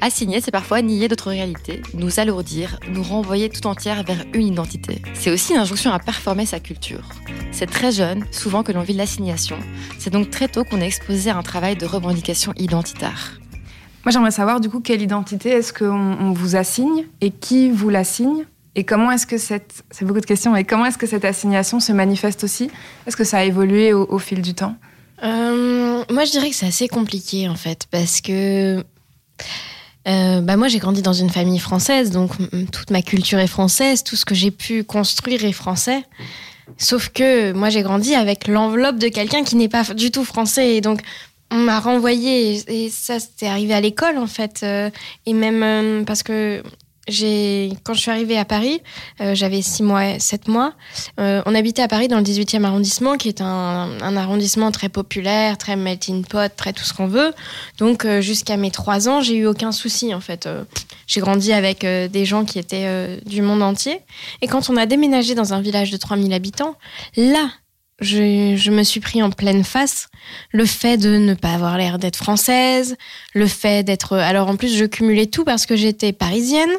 assigner, 0.02 0.42
c'est 0.42 0.52
parfois 0.52 0.82
nier 0.82 1.08
d'autres 1.08 1.30
réalités, 1.30 1.82
nous 1.94 2.20
alourdir, 2.20 2.80
nous 2.90 3.04
renvoyer 3.04 3.50
tout 3.50 3.66
entière 3.68 4.04
vers 4.04 4.24
une 4.34 4.48
identité. 4.48 5.02
C'est 5.14 5.32
aussi 5.32 5.54
une 5.54 5.60
injonction 5.60 5.92
à 5.92 6.00
performer 6.00 6.46
sa 6.46 6.60
culture. 6.60 7.04
C'est 7.52 7.70
très 7.70 7.92
jeune, 7.92 8.26
souvent 8.32 8.64
que 8.64 8.72
l'on 8.72 8.82
vit 8.82 8.94
l'assignation. 8.94 9.58
C'est 10.00 10.12
donc 10.12 10.30
très 10.30 10.48
tôt 10.48 10.64
qu'on 10.64 10.82
est 10.82 10.88
exposé 10.88 11.30
à 11.30 11.38
un 11.38 11.44
travail 11.44 11.76
de 11.76 11.86
revendication 11.86 12.54
identitaire. 12.58 13.40
Moi, 14.04 14.12
j'aimerais 14.12 14.32
savoir 14.32 14.60
du 14.60 14.70
coup 14.70 14.82
quelle 14.82 15.02
identité 15.02 15.50
est-ce 15.50 15.74
qu'on 15.74 16.32
vous 16.34 16.56
assigne 16.56 17.06
et 17.22 17.32
qui 17.32 17.72
vous 17.72 17.90
l'assigne 17.90 18.46
et 18.76 18.84
comment 18.84 19.10
est-ce 19.10 19.26
que 19.26 19.38
cette, 19.38 19.84
c'est 19.90 20.04
beaucoup 20.04 20.20
de 20.20 20.26
questions, 20.26 20.54
et 20.54 20.66
comment 20.66 20.86
est-ce 20.86 20.98
que 20.98 21.08
cette 21.08 21.24
assignation 21.24 21.80
se 21.80 21.94
manifeste 21.94 22.44
aussi? 22.44 22.70
Est-ce 23.08 23.16
que 23.16 23.24
ça 23.24 23.38
a 23.38 23.44
évolué 23.46 23.94
au, 23.94 24.06
au 24.10 24.20
fil 24.20 24.42
du 24.42 24.54
temps? 24.54 24.76
Euh, 25.24 26.04
Moi, 26.12 26.26
je 26.26 26.32
dirais 26.32 26.50
que 26.50 26.56
c'est 26.58 26.68
assez 26.68 26.90
compliqué 26.90 27.48
en 27.48 27.56
fait, 27.56 27.88
parce 27.90 28.20
que 28.20 28.84
euh, 30.08 30.42
bah 30.42 30.56
moi, 30.56 30.68
j'ai 30.68 30.80
grandi 30.80 31.02
dans 31.02 31.14
une 31.14 31.30
famille 31.30 31.60
française, 31.60 32.12
donc 32.12 32.32
toute 32.72 32.92
ma 32.92 33.02
culture 33.02 33.40
est 33.40 33.48
française, 33.48 34.04
tout 34.04 34.16
ce 34.16 34.26
que 34.26 34.36
j'ai 34.36 34.52
pu 34.52 34.84
construire 34.84 35.44
est 35.46 35.52
français. 35.52 36.04
Sauf 36.78 37.10
que 37.10 37.54
moi, 37.54 37.70
j'ai 37.70 37.82
grandi 37.82 38.16
avec 38.16 38.48
l'enveloppe 38.48 38.98
de 38.98 39.08
quelqu'un 39.08 39.44
qui 39.44 39.56
n'est 39.56 39.70
pas 39.70 39.84
du 39.94 40.12
tout 40.12 40.24
français, 40.24 40.76
et 40.76 40.82
donc 40.82 41.02
on 41.52 41.58
m'a 41.58 41.80
renvoyé, 41.80 42.62
et 42.68 42.90
ça, 42.90 43.20
c'était 43.20 43.48
arrivé 43.48 43.74
à 43.74 43.82
l'école 43.82 44.18
en 44.18 44.28
fait, 44.28 44.62
euh, 44.64 44.90
et 45.26 45.34
même 45.34 45.64
euh, 45.64 46.04
parce 46.04 46.24
que 46.24 46.62
j'ai 47.08 47.72
quand 47.84 47.94
je 47.94 48.00
suis 48.00 48.12
arrivée 48.12 48.38
à 48.38 48.46
Paris, 48.46 48.82
euh, 49.22 49.36
j'avais 49.36 49.62
six 49.62 49.84
mois, 49.84 50.20
sept 50.20 50.48
mois. 50.48 50.74
Euh, 51.20 51.42
on 51.46 51.56
habitait 51.56 51.82
à 51.82 51.88
Paris 51.88 52.08
dans 52.08 52.18
le 52.18 52.24
18e 52.24 52.64
arrondissement, 52.64 53.18
qui 53.18 53.30
est 53.30 53.42
un, 53.42 53.90
un, 54.02 54.18
arrondissement 54.18 54.72
très 54.72 54.90
populaire, 54.90 55.58
très 55.58 55.76
melting 55.76 56.26
pot, 56.26 56.52
très 56.56 56.74
tout 56.74 56.84
ce 56.84 56.94
qu'on 56.94 57.08
veut. 57.08 57.34
Donc 57.78 58.06
euh, 58.06 58.22
jusqu'à 58.22 58.58
mes 58.58 58.72
trois 58.72 59.08
ans, 59.08 59.22
j'ai 59.22 59.36
eu 59.36 59.46
aucun 59.46 59.72
souci 59.72 60.14
en 60.14 60.22
fait. 60.22 60.46
Euh, 60.46 60.64
j'ai 61.08 61.22
grandi 61.22 61.54
avec 61.54 61.84
euh, 61.84 62.08
des 62.08 62.26
gens 62.26 62.46
qui 62.46 62.60
étaient 62.60 62.86
euh, 62.86 63.18
du 63.26 63.42
monde 63.42 63.62
entier. 63.62 64.00
Et 64.42 64.48
quand 64.48 64.70
on 64.70 64.78
a 64.78 64.86
déménagé 64.86 65.36
dans 65.36 65.54
un 65.54 65.62
village 65.62 65.92
de 65.92 65.98
3000 65.98 66.34
habitants, 66.34 66.76
là, 67.16 67.50
je, 68.02 68.56
je, 68.58 68.72
me 68.72 68.84
suis 68.84 69.00
pris 69.00 69.24
en 69.24 69.30
pleine 69.30 69.64
face 69.64 70.10
le 70.52 70.66
fait 70.66 70.98
de 70.98 71.18
ne 71.18 71.34
pas 71.34 71.54
avoir 71.54 71.78
l'air 71.78 71.98
d'être 71.98 72.18
française, 72.18 72.98
le 73.34 73.48
fait 73.48 73.84
d'être. 73.84 74.18
Alors 74.18 74.50
en 74.50 74.58
plus, 74.58 74.76
je 74.76 74.86
cumulais 74.86 75.28
tout 75.28 75.46
parce 75.46 75.66
que 75.66 75.76
j'étais 75.76 76.12
parisienne, 76.12 76.72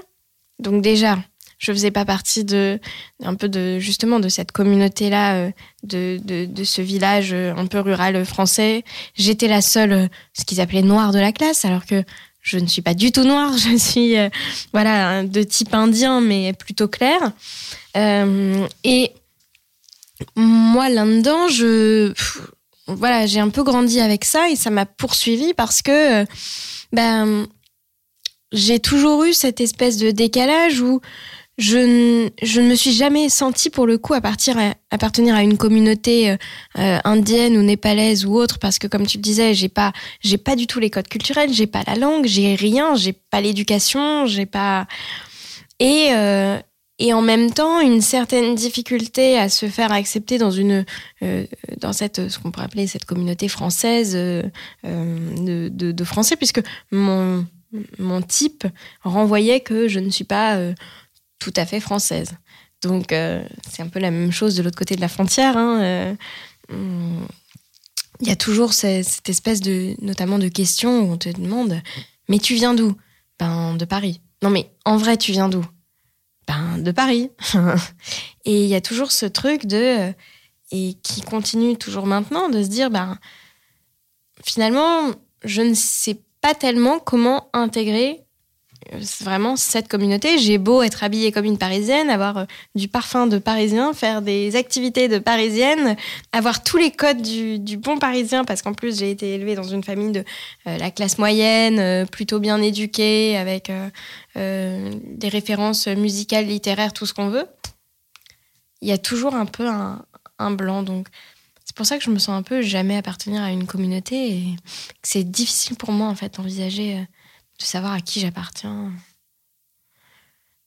donc 0.58 0.82
déjà, 0.82 1.18
je 1.58 1.72
faisais 1.72 1.90
pas 1.90 2.04
partie 2.04 2.44
de 2.44 2.78
un 3.22 3.34
peu 3.34 3.48
de 3.48 3.78
justement 3.78 4.20
de 4.20 4.28
cette 4.28 4.52
communauté 4.52 5.08
là 5.08 5.50
de, 5.82 6.20
de, 6.22 6.44
de, 6.44 6.64
ce 6.64 6.82
village 6.82 7.32
un 7.32 7.66
peu 7.66 7.80
rural 7.80 8.24
français. 8.26 8.84
J'étais 9.14 9.48
la 9.48 9.62
seule 9.62 10.10
ce 10.34 10.44
qu'ils 10.44 10.60
appelaient 10.60 10.82
noire 10.82 11.12
de 11.12 11.18
la 11.18 11.32
classe 11.32 11.64
alors 11.64 11.86
que 11.86 12.04
je 12.46 12.58
ne 12.58 12.66
suis 12.66 12.82
pas 12.82 12.94
du 12.94 13.10
tout 13.10 13.24
noire 13.24 13.56
je 13.58 13.76
suis 13.76 14.16
euh, 14.16 14.28
voilà 14.72 15.24
de 15.24 15.42
type 15.42 15.74
indien 15.74 16.20
mais 16.20 16.52
plutôt 16.52 16.88
clair. 16.88 17.32
Euh, 17.96 18.66
et 18.84 19.12
moi 20.34 20.88
là 20.88 21.04
dedans 21.04 21.48
je 21.48 22.14
voilà 22.86 23.26
j'ai 23.26 23.40
un 23.40 23.50
peu 23.50 23.64
grandi 23.64 24.00
avec 24.00 24.24
ça 24.24 24.48
et 24.48 24.56
ça 24.56 24.70
m'a 24.70 24.86
poursuivi 24.86 25.54
parce 25.54 25.82
que 25.82 26.24
ben 26.92 27.46
j'ai 28.52 28.78
toujours 28.78 29.24
eu 29.24 29.32
cette 29.32 29.60
espèce 29.60 29.96
de 29.96 30.10
décalage 30.10 30.80
où 30.80 31.00
je, 31.58 32.28
je 32.42 32.60
ne 32.60 32.68
me 32.68 32.74
suis 32.74 32.92
jamais 32.92 33.28
sentie 33.28 33.70
pour 33.70 33.86
le 33.86 33.96
coup 33.96 34.12
appartenir 34.14 35.34
à 35.34 35.42
une 35.42 35.56
communauté 35.56 36.30
euh, 36.30 36.36
euh, 36.78 36.98
indienne 37.04 37.56
ou 37.56 37.62
népalaise 37.62 38.26
ou 38.26 38.34
autre 38.34 38.58
parce 38.58 38.78
que 38.78 38.86
comme 38.86 39.06
tu 39.06 39.16
le 39.16 39.22
disais 39.22 39.54
j'ai 39.54 39.70
pas 39.70 39.92
j'ai 40.20 40.36
pas 40.36 40.54
du 40.54 40.66
tout 40.66 40.80
les 40.80 40.90
codes 40.90 41.08
culturels 41.08 41.52
j'ai 41.52 41.66
pas 41.66 41.82
la 41.86 41.94
langue 41.94 42.26
j'ai 42.26 42.54
rien 42.56 42.94
j'ai 42.94 43.14
pas 43.14 43.40
l'éducation 43.40 44.26
j'ai 44.26 44.44
pas 44.44 44.86
et 45.80 46.08
euh, 46.10 46.58
et 46.98 47.14
en 47.14 47.22
même 47.22 47.50
temps 47.50 47.80
une 47.80 48.02
certaine 48.02 48.54
difficulté 48.54 49.38
à 49.38 49.48
se 49.48 49.66
faire 49.66 49.92
accepter 49.92 50.38
dans 50.38 50.50
une 50.50 50.86
dans 51.78 51.92
cette 51.92 52.30
ce 52.30 52.38
qu'on 52.38 52.50
pourrait 52.50 52.64
appeler 52.66 52.86
cette 52.86 53.04
communauté 53.04 53.48
française 53.48 54.14
de, 54.14 56.04
français 56.04 56.36
puisque 56.36 56.62
mon 56.90 57.44
mon 57.98 58.22
type 58.22 58.66
renvoyait 59.02 59.60
que 59.60 59.88
je 59.88 59.98
ne 59.98 60.10
suis 60.10 60.24
pas 60.24 60.58
tout 61.38 61.52
à 61.56 61.66
fait 61.66 61.80
française. 61.80 62.36
Donc 62.82 63.12
euh, 63.12 63.44
c'est 63.68 63.82
un 63.82 63.88
peu 63.88 63.98
la 63.98 64.10
même 64.10 64.32
chose 64.32 64.54
de 64.54 64.62
l'autre 64.62 64.76
côté 64.76 64.96
de 64.96 65.00
la 65.00 65.08
frontière. 65.08 65.56
Hein, 65.56 65.80
euh, 65.80 66.14
il 68.20 68.28
y 68.28 68.30
a 68.30 68.36
toujours 68.36 68.72
cette, 68.72 69.28
espèce 69.28 69.60
de, 69.60 69.94
notamment 70.00 70.38
de 70.38 70.48
questions 70.48 71.00
où 71.00 71.12
on 71.12 71.18
te 71.18 71.28
demande, 71.28 71.80
mais 72.28 72.38
tu 72.38 72.54
viens 72.54 72.74
d'où? 72.74 72.94
Ben 73.38 73.76
de 73.76 73.84
Paris. 73.84 74.20
Non 74.42 74.50
mais 74.50 74.70
en 74.84 74.96
vrai 74.96 75.16
tu 75.16 75.32
viens 75.32 75.48
d'où? 75.48 75.64
Ben 76.46 76.78
de 76.78 76.90
Paris. 76.90 77.30
et 78.44 78.64
il 78.64 78.68
y 78.68 78.74
a 78.74 78.80
toujours 78.80 79.12
ce 79.12 79.26
truc 79.26 79.66
de 79.66 80.12
et 80.72 80.94
qui 81.02 81.20
continue 81.20 81.76
toujours 81.76 82.06
maintenant 82.06 82.48
de 82.48 82.62
se 82.62 82.68
dire 82.68 82.90
ben 82.90 83.18
finalement 84.44 85.12
je 85.44 85.62
ne 85.62 85.74
sais 85.74 86.18
pas 86.46 86.54
tellement 86.54 87.00
comment 87.00 87.48
intégrer 87.54 88.24
vraiment 89.20 89.56
cette 89.56 89.88
communauté. 89.88 90.38
J'ai 90.38 90.58
beau 90.58 90.80
être 90.82 91.02
habillée 91.02 91.32
comme 91.32 91.44
une 91.44 91.58
Parisienne, 91.58 92.08
avoir 92.08 92.38
euh, 92.38 92.44
du 92.76 92.86
parfum 92.86 93.26
de 93.26 93.38
Parisien, 93.38 93.92
faire 93.94 94.22
des 94.22 94.54
activités 94.54 95.08
de 95.08 95.18
Parisienne, 95.18 95.96
avoir 96.30 96.62
tous 96.62 96.76
les 96.76 96.92
codes 96.92 97.20
du, 97.20 97.76
bon 97.78 97.98
Parisien, 97.98 98.44
parce 98.44 98.62
qu'en 98.62 98.74
plus 98.74 99.00
j'ai 99.00 99.10
été 99.10 99.34
élevée 99.34 99.56
dans 99.56 99.64
une 99.64 99.82
famille 99.82 100.12
de 100.12 100.24
euh, 100.68 100.78
la 100.78 100.92
classe 100.92 101.18
moyenne, 101.18 101.80
euh, 101.80 102.06
plutôt 102.06 102.38
bien 102.38 102.62
éduquée, 102.62 103.36
avec 103.36 103.72
des 104.36 105.28
références 105.28 105.88
musicales, 105.88 106.46
littéraires, 106.46 106.92
tout 106.92 107.06
ce 107.06 107.14
qu'on 107.14 107.28
veut. 107.28 107.48
Il 108.82 108.88
y 108.88 108.92
a 108.92 108.98
toujours 108.98 109.34
un 109.34 109.46
peu 109.46 109.66
un, 109.66 110.04
un 110.38 110.52
blanc, 110.52 110.84
donc 110.84 111.08
pour 111.76 111.84
ça 111.84 111.98
que 111.98 112.04
je 112.04 112.10
me 112.10 112.18
sens 112.18 112.30
un 112.30 112.42
peu 112.42 112.62
jamais 112.62 112.96
appartenir 112.96 113.42
à 113.42 113.50
une 113.50 113.66
communauté 113.66 114.30
et 114.30 114.56
que 115.02 115.08
c'est 115.08 115.24
difficile 115.24 115.76
pour 115.76 115.92
moi 115.92 116.08
en 116.08 116.14
fait 116.14 116.34
d'envisager 116.34 116.96
de 116.96 117.64
savoir 117.64 117.92
à 117.92 118.00
qui 118.00 118.18
j'appartiens. 118.20 118.92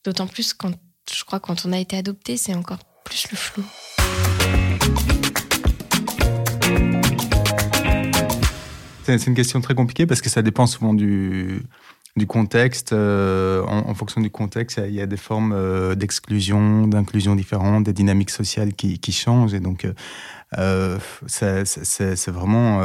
D'autant 0.04 0.28
plus 0.28 0.54
quand 0.54 0.72
je 1.12 1.24
crois 1.24 1.40
quand 1.40 1.66
on 1.66 1.72
a 1.72 1.78
été 1.78 1.96
adopté, 1.96 2.36
c'est 2.36 2.54
encore 2.54 2.78
plus 3.04 3.28
le 3.30 3.36
flou. 3.36 3.64
C'est 9.04 9.26
une 9.26 9.34
question 9.34 9.60
très 9.60 9.74
compliquée 9.74 10.06
parce 10.06 10.20
que 10.20 10.30
ça 10.30 10.42
dépend 10.42 10.68
souvent 10.68 10.94
du, 10.94 11.64
du 12.20 12.26
contexte. 12.26 12.92
Euh, 12.92 13.64
en, 13.64 13.94
fonction 13.94 14.20
du 14.20 14.30
contexte, 14.30 14.80
il 14.86 14.94
y 14.94 15.00
a 15.00 15.06
des 15.06 15.16
formes 15.16 15.52
euh, 15.52 15.94
d'exclusion, 15.94 16.86
d'inclusion 16.86 17.34
différentes, 17.34 17.84
des 17.84 17.94
dynamiques 17.94 18.30
sociales 18.30 18.74
qui, 18.74 18.98
qui 18.98 19.10
changent. 19.10 19.54
Et 19.54 19.60
donc, 19.60 19.86
euh, 20.58 20.98
euh, 21.42 21.64
c'est 21.64 22.30
vraiment. 22.30 22.82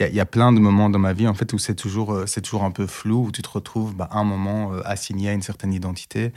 Il 0.00 0.14
y, 0.14 0.20
a 0.20 0.26
plein 0.26 0.52
de 0.52 0.58
moments 0.58 0.90
dans 0.90 0.98
ma 0.98 1.12
vie 1.12 1.28
en 1.28 1.34
fait 1.34 1.52
où 1.52 1.58
c'est 1.58 1.74
toujours, 1.74 2.22
c'est 2.26 2.40
toujours 2.40 2.64
un 2.64 2.70
peu 2.70 2.86
flou, 2.86 3.26
où 3.26 3.32
tu 3.32 3.42
te 3.42 3.48
retrouves 3.48 3.94
bah, 3.94 4.08
un 4.12 4.24
moment 4.24 4.72
assigné 4.84 5.28
à 5.28 5.32
une 5.32 5.42
certaine 5.42 5.72
identité. 5.72 6.32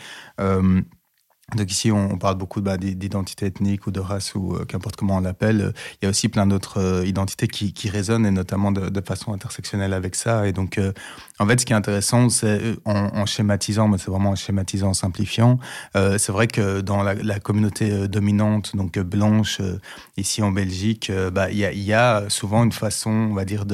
Donc 1.55 1.71
ici, 1.71 1.91
on, 1.91 2.17
parle 2.17 2.35
beaucoup 2.35 2.61
bah, 2.61 2.77
d'identité 2.77 3.45
ethnique 3.45 3.85
ou 3.85 3.91
de 3.91 3.99
race 3.99 4.33
ou 4.33 4.57
qu'importe 4.67 4.95
comment 4.95 5.17
on 5.17 5.19
l'appelle. 5.19 5.73
Il 6.01 6.05
y 6.05 6.07
a 6.07 6.09
aussi 6.09 6.29
plein 6.29 6.47
d'autres 6.47 7.05
identités 7.05 7.47
qui, 7.47 7.89
résonnent 7.89 8.25
et 8.25 8.31
notamment 8.31 8.71
de, 8.71 9.01
façon 9.01 9.33
intersectionnelle 9.33 9.93
avec 9.93 10.15
ça. 10.15 10.47
Et 10.47 10.53
donc, 10.53 10.79
en 11.39 11.47
fait, 11.47 11.59
ce 11.59 11.65
qui 11.65 11.73
est 11.73 11.75
intéressant, 11.75 12.29
c'est 12.29 12.61
euh, 12.61 12.75
en, 12.85 13.25
schématisant, 13.25 13.87
mais 13.87 13.97
c'est 13.97 14.11
vraiment 14.11 14.31
en 14.31 14.35
schématisant, 14.35 14.89
en 14.89 14.93
simplifiant, 14.93 15.59
euh, 15.95 16.17
c'est 16.17 16.31
vrai 16.31 16.47
que 16.47 16.81
dans 16.81 17.01
la, 17.01 17.39
communauté 17.39 17.91
euh, 17.91 18.07
dominante, 18.07 18.75
donc 18.75 18.99
blanche, 18.99 19.59
ici 20.15 20.43
en 20.43 20.51
Belgique, 20.51 21.11
bah, 21.31 21.49
il 21.49 21.57
y, 21.57 21.93
a, 21.93 22.29
souvent 22.29 22.63
une 22.63 22.71
façon, 22.71 23.09
on 23.09 23.33
va 23.33 23.45
dire, 23.45 23.65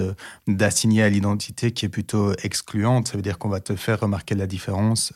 d'assigner 0.48 1.04
à 1.04 1.10
l'identité 1.10 1.72
qui 1.72 1.86
est 1.86 1.90
plutôt 1.90 2.34
excluante. 2.44 3.10
Ça 3.10 3.18
veut 3.18 3.22
dire 3.22 3.38
qu'on 3.38 3.50
va 3.50 3.60
te 3.60 3.76
faire 3.76 4.00
remarquer 4.00 4.36
la 4.36 4.48
différence, 4.48 5.14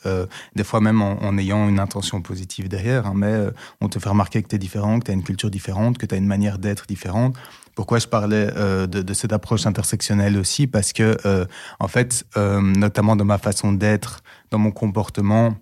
des 0.54 0.64
fois 0.64 0.80
même 0.80 1.02
en, 1.02 1.38
ayant 1.38 1.68
une 1.68 1.80
intention 1.80 2.20
positive 2.20 2.43
derrière, 2.68 3.06
hein, 3.06 3.12
mais 3.14 3.34
on 3.80 3.88
te 3.88 3.98
fait 3.98 4.08
remarquer 4.08 4.42
que 4.42 4.48
tu 4.48 4.56
es 4.56 4.58
différent, 4.58 4.98
que 4.98 5.06
tu 5.06 5.10
as 5.10 5.14
une 5.14 5.22
culture 5.22 5.50
différente, 5.50 5.98
que 5.98 6.06
tu 6.06 6.14
as 6.14 6.18
une 6.18 6.26
manière 6.26 6.58
d'être 6.58 6.86
différente. 6.86 7.36
Pourquoi 7.74 7.98
je 7.98 8.06
parlais 8.06 8.50
euh, 8.56 8.86
de, 8.86 9.14
cette 9.14 9.32
approche 9.32 9.66
intersectionnelle 9.66 10.38
aussi? 10.38 10.66
Parce 10.66 10.92
que, 10.92 11.16
euh, 11.26 11.44
en 11.80 11.88
fait, 11.88 12.24
euh, 12.36 12.60
notamment 12.60 13.16
dans 13.16 13.24
ma 13.24 13.38
façon 13.38 13.72
d'être, 13.72 14.22
dans 14.50 14.58
mon 14.58 14.70
comportement, 14.70 15.56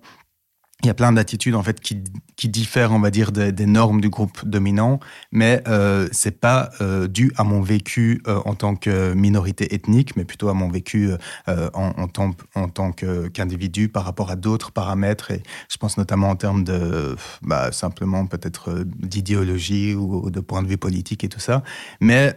il 0.83 0.87
y 0.87 0.89
a 0.89 0.93
plein 0.93 1.13
d'attitudes 1.13 1.55
en 1.55 1.63
fait 1.63 1.79
qui, 1.79 2.03
qui, 2.35 2.49
diffèrent, 2.49 2.91
on 2.91 2.99
va 2.99 3.09
dire, 3.09 3.31
des, 3.31 3.65
normes 3.65 4.01
du 4.01 4.09
groupe 4.09 4.45
dominant, 4.45 4.99
mais 5.31 5.63
euh, 5.67 6.07
c'est 6.11 6.39
pas 6.39 6.71
euh, 6.81 7.07
dû 7.07 7.31
à 7.37 7.43
mon 7.43 7.61
vécu 7.61 8.21
euh, 8.27 8.39
en 8.45 8.53
tant 8.53 8.75
que 8.75 9.13
minorité 9.13 9.73
ethnique, 9.73 10.15
mais 10.17 10.25
plutôt 10.25 10.49
à 10.49 10.53
mon 10.53 10.69
vécu 10.69 11.11
euh, 11.47 11.69
en, 11.73 12.07
tant, 12.07 12.31
en 12.55 12.67
tant 12.67 12.91
qu'individu 12.91 13.87
par 13.87 14.03
rapport 14.03 14.29
à 14.29 14.35
d'autres 14.35 14.71
paramètres. 14.71 15.31
Et 15.31 15.41
je 15.69 15.77
pense 15.77 15.97
notamment 15.97 16.29
en 16.29 16.35
termes 16.35 16.63
de, 16.63 17.15
bah, 17.41 17.71
simplement 17.71 18.25
peut-être 18.25 18.83
d'idéologie 18.83 19.95
ou, 19.95 20.29
de 20.29 20.39
point 20.41 20.61
de 20.63 20.67
vue 20.67 20.77
politique 20.77 21.23
et 21.23 21.29
tout 21.29 21.39
ça. 21.39 21.63
Mais 22.01 22.35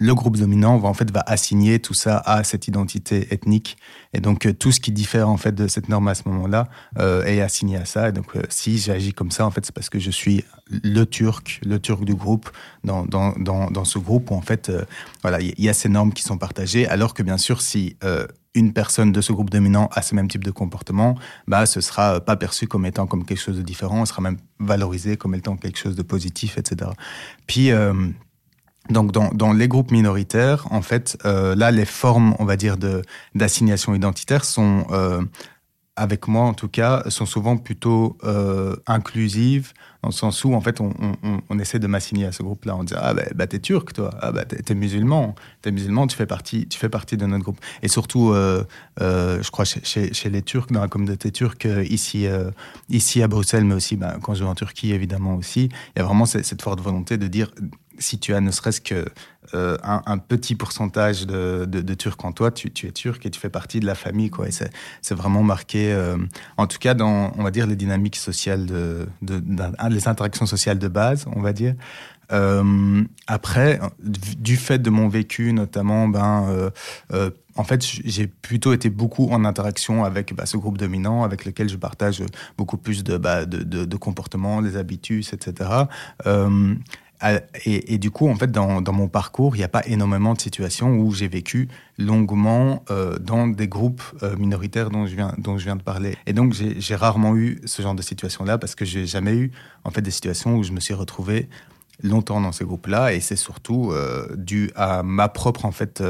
le 0.00 0.14
groupe 0.14 0.38
dominant 0.38 0.78
va 0.78 0.88
en 0.88 0.94
fait 0.94 1.10
va 1.10 1.22
assigner 1.26 1.78
tout 1.78 1.94
ça 1.94 2.18
à 2.24 2.42
cette 2.42 2.66
identité 2.66 3.28
ethnique. 3.32 3.76
Et 4.14 4.20
donc 4.20 4.46
euh, 4.46 4.52
tout 4.52 4.72
ce 4.72 4.80
qui 4.80 4.92
diffère 4.92 5.28
en 5.28 5.36
fait 5.36 5.52
de 5.52 5.68
cette 5.68 5.88
norme 5.88 6.08
à 6.08 6.14
ce 6.14 6.22
moment-là 6.28 6.68
euh, 6.98 7.22
est 7.24 7.42
assigné 7.42 7.76
à 7.76 7.84
ça. 7.84 8.08
Et 8.08 8.12
donc 8.12 8.34
euh, 8.34 8.42
si 8.48 8.78
j'agis 8.78 9.12
comme 9.12 9.30
ça 9.30 9.46
en 9.46 9.50
fait 9.50 9.64
c'est 9.64 9.74
parce 9.74 9.90
que 9.90 9.98
je 9.98 10.10
suis 10.10 10.42
le 10.70 11.04
turc 11.04 11.60
le 11.64 11.78
turc 11.78 12.04
du 12.04 12.14
groupe 12.14 12.48
dans 12.82 13.04
dans 13.04 13.34
dans, 13.38 13.84
ce 13.84 13.98
groupe 13.98 14.30
où 14.30 14.34
en 14.34 14.40
fait 14.40 14.72
voilà 15.22 15.40
il 15.40 15.54
y, 15.58 15.68
a 15.68 15.74
ces 15.74 15.88
normes 15.88 16.12
qui 16.12 16.22
sont 16.22 16.38
partagées. 16.38 16.86
Alors 16.88 17.12
que 17.12 17.22
bien 17.22 17.38
sûr 17.38 17.60
si 17.60 17.96
une 18.54 18.72
personne 18.72 19.12
de 19.12 19.20
ce 19.20 19.32
groupe 19.32 19.50
dominant 19.50 19.88
a 19.92 20.02
ce 20.02 20.14
même 20.14 20.28
type 20.28 20.42
de 20.42 20.50
comportement, 20.50 21.16
bah, 21.46 21.66
ce 21.66 21.80
sera 21.80 22.20
pas 22.20 22.36
perçu 22.36 22.66
comme 22.66 22.84
étant 22.84 23.06
comme 23.06 23.24
quelque 23.24 23.40
chose 23.40 23.56
de 23.56 23.62
différent, 23.62 24.04
ce 24.04 24.10
sera 24.12 24.22
même 24.22 24.38
valorisé 24.58 25.16
comme 25.16 25.36
étant 25.36 25.56
quelque 25.56 25.78
chose 25.78 25.94
de 25.94 26.02
positif, 26.02 26.58
etc. 26.58 26.90
Puis, 27.46 27.70
donc 28.88 29.12
dans, 29.12 29.52
les 29.52 29.68
groupes 29.68 29.92
minoritaires, 29.92 30.66
en 30.70 30.82
fait, 30.82 31.18
euh, 31.24 31.54
là, 31.54 31.70
les 31.70 31.84
formes, 31.84 32.34
on 32.38 32.44
va 32.44 32.56
dire, 32.56 32.76
d'assignation 33.34 33.94
identitaire 33.94 34.44
sont, 34.44 34.84
euh, 34.90 35.22
avec 35.96 36.26
moi 36.26 36.44
en 36.44 36.54
tout 36.54 36.68
cas, 36.68 37.04
sont 37.08 37.26
souvent 37.26 37.56
plutôt 37.56 38.16
euh, 38.24 38.74
inclusives, 38.86 39.74
dans 40.02 40.08
le 40.08 40.14
sens 40.14 40.42
où, 40.44 40.54
en 40.54 40.60
fait, 40.60 40.80
on, 40.80 40.92
on, 41.50 41.58
essaie 41.58 41.78
de 41.78 41.86
m'assigner 41.86 42.24
à 42.24 42.32
ce 42.32 42.42
groupe-là. 42.42 42.74
On 42.74 42.84
dit 42.84 42.94
ah 42.96 43.12
bah, 43.12 43.24
bah 43.34 43.46
t'es 43.46 43.58
turc, 43.58 43.92
toi, 43.92 44.10
ah 44.22 44.32
bah 44.32 44.46
t'es 44.46 44.74
musulman, 44.74 45.34
t'es 45.60 45.70
musulman, 45.70 46.06
tu 46.06 46.16
fais 46.16 46.26
partie, 46.26 46.66
tu 46.66 46.78
fais 46.78 46.88
partie 46.88 47.18
de 47.18 47.26
notre 47.26 47.44
groupe. 47.44 47.60
Et 47.82 47.88
surtout, 47.88 48.32
je 48.98 49.50
crois 49.50 49.66
chez, 49.66 50.30
les 50.30 50.42
Turcs, 50.42 50.72
dans 50.72 50.80
la 50.80 50.88
communauté 50.88 51.30
turque 51.30 51.68
ici, 51.88 52.26
ici 52.88 53.22
à 53.22 53.28
Bruxelles, 53.28 53.64
mais 53.64 53.74
aussi 53.74 53.96
bah, 53.96 54.16
quand 54.22 54.32
je 54.32 54.42
vais 54.42 54.48
en 54.48 54.54
Turquie 54.54 54.92
évidemment 54.92 55.36
aussi, 55.36 55.64
il 55.94 55.98
y 55.98 56.00
a 56.00 56.04
vraiment 56.04 56.24
cette 56.24 56.62
forte 56.62 56.80
volonté 56.80 57.18
de 57.18 57.26
dire 57.26 57.50
si 58.00 58.18
tu 58.18 58.34
as 58.34 58.40
ne 58.40 58.50
serait-ce 58.50 58.80
que 58.80 59.04
euh, 59.54 59.76
un, 59.82 60.18
petit 60.18 60.54
pourcentage 60.54 61.26
de, 61.26 61.64
de, 61.64 61.94
Turcs 61.94 62.24
en 62.24 62.30
toi, 62.30 62.50
tu, 62.52 62.68
es 62.68 62.92
turc 62.92 63.24
et 63.26 63.30
tu 63.30 63.40
fais 63.40 63.48
partie 63.48 63.80
de 63.80 63.86
la 63.86 63.96
famille, 63.96 64.30
quoi. 64.30 64.46
Et 64.48 64.52
c'est 64.52 65.14
vraiment 65.14 65.42
marqué, 65.42 65.92
euh, 65.92 66.16
en 66.56 66.66
tout 66.66 66.78
cas 66.78 66.94
dans, 66.94 67.32
on 67.36 67.42
va 67.42 67.50
dire, 67.50 67.66
les 67.66 67.74
dynamiques 67.74 68.16
sociales 68.16 68.66
de, 68.66 69.08
de, 69.22 69.42
les 69.90 70.08
interactions 70.08 70.46
sociales 70.46 70.78
de 70.78 70.88
base, 70.88 71.26
on 71.34 71.40
va 71.40 71.52
dire. 71.52 71.74
Euh, 72.32 73.02
après, 73.26 73.80
du 73.98 74.56
fait 74.56 74.78
de 74.78 74.90
mon 74.90 75.08
vécu, 75.08 75.52
notamment, 75.52 76.06
ben, 76.06 76.70
en 77.56 77.64
fait, 77.64 77.82
j'ai 77.82 78.28
plutôt 78.28 78.72
été 78.72 78.88
beaucoup 78.88 79.30
en 79.30 79.44
interaction 79.44 80.04
avec 80.04 80.32
bah, 80.32 80.46
ce 80.46 80.56
groupe 80.56 80.78
dominant, 80.78 81.24
avec 81.24 81.44
lequel 81.44 81.68
je 81.68 81.76
partage 81.76 82.22
beaucoup 82.56 82.76
plus 82.76 83.02
de, 83.02 83.16
bah, 83.16 83.46
de, 83.46 83.96
comportements, 83.96 84.62
des 84.62 84.76
habitudes, 84.76 85.26
etc. 85.32 85.70
et, 87.64 87.98
du 87.98 88.10
coup, 88.10 88.28
en 88.28 88.34
fait, 88.34 88.50
dans, 88.50 88.92
mon 88.92 89.08
parcours, 89.08 89.54
il 89.54 89.58
n'y 89.58 89.64
a 89.64 89.68
pas 89.68 89.86
énormément 89.86 90.34
de 90.34 90.40
situations 90.40 90.98
où 90.98 91.12
j'ai 91.12 91.28
vécu 91.28 91.68
longuement 91.98 92.82
euh, 92.90 93.18
dans 93.18 93.46
des 93.46 93.68
groupes 93.68 94.02
euh, 94.22 94.36
minoritaires 94.36 94.90
dont 94.90 95.06
je 95.06 95.14
viens, 95.14 95.76
de 95.76 95.82
parler. 95.82 96.16
Et 96.26 96.32
donc, 96.32 96.54
j'ai 96.54 96.94
rarement 96.94 97.36
eu 97.36 97.60
ce 97.66 97.82
genre 97.82 97.94
de 97.94 98.02
situation-là 98.02 98.58
parce 98.58 98.74
que 98.74 98.84
j'ai 98.84 99.06
jamais 99.06 99.34
eu, 99.34 99.52
en 99.84 99.90
fait, 99.90 100.00
des 100.00 100.10
situations 100.10 100.56
où 100.56 100.62
je 100.62 100.72
me 100.72 100.80
suis 100.80 100.94
retrouvé 100.94 101.48
longtemps 102.02 102.40
dans 102.40 102.52
ces 102.52 102.64
groupes-là. 102.64 103.12
Et 103.12 103.20
c'est 103.20 103.36
surtout 103.36 103.92
dû 104.34 104.70
à 104.74 105.02
ma 105.02 105.28
propre 105.28 105.66
en 105.66 105.72
fait 105.72 106.02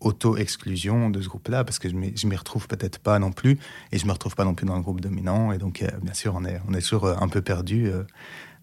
auto-exclusion 0.00 1.08
de 1.08 1.22
ce 1.22 1.28
groupe-là 1.28 1.62
parce 1.62 1.78
que 1.78 1.88
je 1.88 1.94
m'y 2.26 2.36
retrouve 2.36 2.66
peut-être 2.66 2.98
pas 2.98 3.20
non 3.20 3.30
plus. 3.30 3.56
Et 3.92 3.98
je 3.98 4.06
me 4.06 4.12
retrouve 4.12 4.34
pas 4.34 4.44
non 4.44 4.54
plus 4.54 4.66
dans 4.66 4.74
le 4.74 4.82
groupe 4.82 5.00
dominant. 5.00 5.52
Et 5.52 5.58
donc 5.58 5.84
bien 6.02 6.14
sûr 6.14 6.34
on 6.36 6.44
est 6.44 6.60
on 6.68 6.74
est 6.74 6.80
toujours 6.80 7.06
un 7.06 7.28
peu 7.28 7.42
perdu 7.42 7.92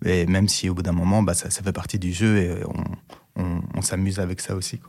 et 0.05 0.25
même 0.25 0.47
si 0.47 0.69
au 0.69 0.73
bout 0.73 0.81
d'un 0.81 0.91
moment 0.91 1.23
bah, 1.23 1.33
ça, 1.33 1.49
fait 1.49 1.71
partie 1.71 1.99
du 1.99 2.13
jeu 2.13 2.37
et 2.37 2.51
on, 3.35 3.81
s'amuse 3.81 4.19
avec 4.19 4.39
ça 4.39 4.55
aussi. 4.55 4.79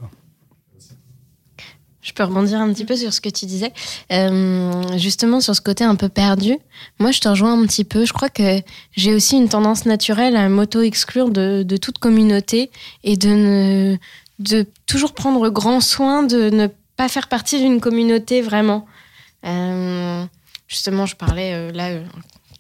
Je 2.01 2.13
peux 2.13 2.23
rebondir 2.23 2.61
un 2.61 2.73
petit 2.73 2.85
peu 2.85 2.97
sur 2.97 3.13
ce 3.13 3.21
que 3.21 3.31
tu 3.31 3.47
disais, 3.47 3.73
euh, 4.13 4.99
justement 4.99 5.41
sur 5.41 5.57
ce 5.57 5.61
côté 5.63 5.85
un 5.85 5.97
peu 5.97 6.11
perdu. 6.11 6.59
Moi, 7.01 7.13
je 7.13 7.21
te 7.21 7.29
rejoins 7.29 7.59
un 7.59 7.67
petit 7.67 7.85
peu. 7.85 8.05
Je 8.05 8.13
crois 8.13 8.29
que 8.29 8.61
j'ai 8.93 9.15
aussi 9.15 9.37
une 9.37 9.49
tendance 9.49 9.87
naturelle 9.87 10.37
à 10.37 10.49
m'auto-exclure 10.51 11.31
de, 11.31 11.77
toute 11.79 11.99
communauté 11.99 12.71
et 13.05 13.17
de 13.17 13.99
toujours 14.87 15.15
prendre 15.15 15.49
grand 15.49 15.81
soin 15.81 16.23
de 16.23 16.51
ne 16.51 16.69
pas 16.97 17.09
faire 17.09 17.29
partie 17.29 17.59
d'une 17.59 17.81
communauté 17.81 18.43
vraiment. 18.43 18.87
Euh, 19.45 20.25
justement, 20.69 21.07
je 21.07 21.17
parlais 21.17 21.55
euh, 21.55 21.73
là 21.73 22.01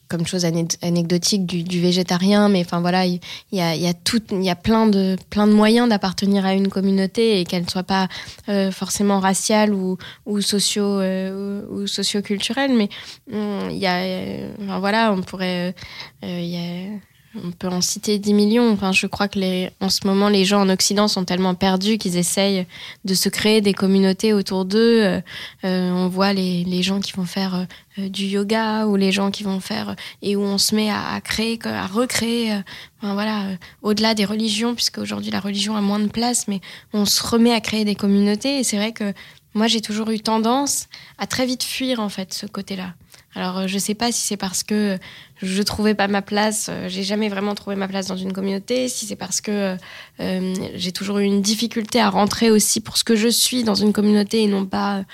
comme 0.09 0.27
chose 0.27 0.45
anecdotique 0.45 1.47
du, 1.47 1.81
végétarien, 1.81 2.49
mais 2.49 2.61
enfin 2.61 2.81
voilà, 2.81 3.07
il 3.07 3.21
y, 3.53 3.61
a, 3.61 3.75
y, 3.75 3.87
a 3.87 3.95
tout, 3.95 4.23
y 4.31 4.51
a 4.51 4.57
plein 4.57 4.87
de, 4.87 5.17
plein 5.31 5.47
de 5.47 5.53
moyens 5.53 5.89
d'appartenir 5.89 6.45
à 6.45 6.55
une 6.55 6.69
communauté 6.69 7.41
et 7.41 7.45
qu'elle 7.45 7.65
ne 7.65 7.69
soit 7.69 7.83
pas 7.83 8.09
euh, 8.49 8.71
forcément 8.71 9.21
raciale 9.21 9.73
ou, 9.73 9.97
ou, 10.27 10.41
socio, 10.41 10.85
euh, 10.85 11.63
ou, 11.71 11.87
socioculturelle, 11.87 12.75
mais 12.75 12.89
hum, 13.33 13.71
il 13.71 13.79
y 13.79 13.87
a, 13.87 13.99
euh, 13.99 14.51
enfin, 14.63 14.79
voilà, 14.79 15.13
on 15.13 15.23
pourrait, 15.23 15.75
il 16.23 16.45
y 16.45 16.57
a 16.57 16.99
on 17.43 17.51
peut 17.51 17.69
en 17.69 17.81
citer 17.81 18.19
10 18.19 18.35
millions. 18.35 18.71
Enfin, 18.71 18.93
je 18.93 19.07
crois 19.07 19.29
que 19.29 19.39
les, 19.39 19.71
en 19.81 19.89
ce 19.89 20.07
moment, 20.07 20.29
les 20.29 20.45
gens 20.45 20.61
en 20.61 20.69
Occident 20.69 21.09
sont 21.09 21.25
tellement 21.25 21.55
perdus 21.55 21.99
qu'ils 21.99 22.17
essayent 22.17 22.67
de 23.05 23.15
se 23.15 23.29
créer 23.29 23.61
des 23.61 23.75
communautés 23.75 24.33
autour 24.33 24.65
d'eux. 24.65 25.03
Euh, 25.03 25.21
euh, 25.65 25.91
on 25.91 26.09
voit 26.09 26.33
les, 26.33 26.65
les, 26.65 26.83
gens 26.83 27.01
qui 27.01 27.13
vont 27.13 27.25
faire 27.25 27.67
euh, 27.99 28.09
du 28.09 28.25
yoga 28.27 28.87
ou 28.87 28.97
les 28.97 29.13
gens 29.13 29.31
qui 29.31 29.43
vont 29.43 29.61
faire 29.61 29.97
et 30.23 30.37
où 30.37 30.43
on 30.43 30.59
se 30.59 30.75
met 30.75 30.91
à, 30.91 31.21
créer, 31.23 31.59
à 31.65 31.87
recréer. 31.87 32.53
Enfin, 33.01 33.15
voilà, 33.15 33.47
au-delà 33.83 34.15
des 34.15 34.25
religions, 34.25 34.75
puisque 34.75 34.99
aujourd'hui 34.99 35.31
la 35.31 35.41
religion 35.41 35.77
a 35.77 35.81
moins 35.81 36.01
de 36.01 36.09
place, 36.09 36.47
mais 36.49 36.61
on 36.93 37.05
se 37.05 37.23
remet 37.23 37.53
à 37.53 37.61
créer 37.61 37.85
des 37.85 37.95
communautés. 37.95 38.59
Et 38.61 38.65
c'est 38.65 38.77
vrai 38.77 38.93
que 38.93 39.13
moi, 39.55 39.69
j'ai 39.69 39.81
toujours 39.81 40.11
eu 40.11 40.19
tendance 40.19 40.89
à 41.19 41.27
très 41.27 41.47
vite 41.47 41.63
fuir 41.63 42.01
en 42.01 42.09
fait 42.09 42.35
ce 42.35 42.47
côté-là. 42.47 42.95
Alors, 43.35 43.59
euh, 43.59 43.67
je 43.67 43.79
sais 43.79 43.95
pas 43.95 44.13
si 44.13 44.21
c'est 44.21 44.37
parce 44.37 44.63
que 44.63 44.99
je 45.43 45.63
trouvais 45.63 45.95
pas 45.95 46.07
ma 46.09 46.23
place, 46.23 46.69
euh, 46.71 46.89
j'ai 46.89 47.03
jamais 47.03 47.29
vraiment 47.29 47.55
trouvé 47.55 47.75
ma 47.75 47.89
place 47.89 48.07
dans 48.07 48.17
une 48.17 48.33
communauté, 48.33 48.89
si 48.89 49.07
c'est 49.07 49.17
parce 49.17 49.41
que 49.41 49.77
euh, 50.21 50.55
j'ai 50.75 50.93
toujours 50.93 51.19
eu 51.19 51.25
une 51.25 51.43
difficulté 51.43 52.01
à 52.01 52.11
rentrer 52.11 52.51
aussi 52.51 52.81
pour 52.81 52.97
ce 52.97 53.05
que 53.05 53.17
je 53.17 53.29
suis 53.29 53.65
dans 53.65 53.75
une 53.75 53.93
communauté 53.93 54.43
et 54.43 54.47
non 54.47 54.67
pas 54.67 55.05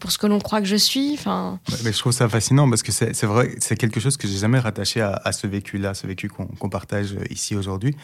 pour 0.00 0.12
ce 0.12 0.18
que 0.18 0.26
l'on 0.26 0.38
croit 0.38 0.60
que 0.60 0.66
je 0.66 0.76
suis. 0.76 1.14
Enfin. 1.14 1.58
Mais 1.84 1.92
je 1.92 1.98
trouve 1.98 2.12
ça 2.12 2.28
fascinant 2.28 2.68
parce 2.68 2.82
que 2.82 2.92
c'est 2.92 3.24
vrai, 3.24 3.54
c'est 3.58 3.76
quelque 3.76 4.00
chose 4.00 4.16
que 4.16 4.28
j'ai 4.28 4.38
jamais 4.38 4.58
rattaché 4.58 5.00
à, 5.00 5.32
ce 5.32 5.46
vécu-là, 5.46 5.94
ce 5.94 6.06
vécu 6.06 6.28
qu'on 6.28 6.68
partage 6.68 7.16
ici 7.30 7.56
aujourd'hui. 7.56 7.96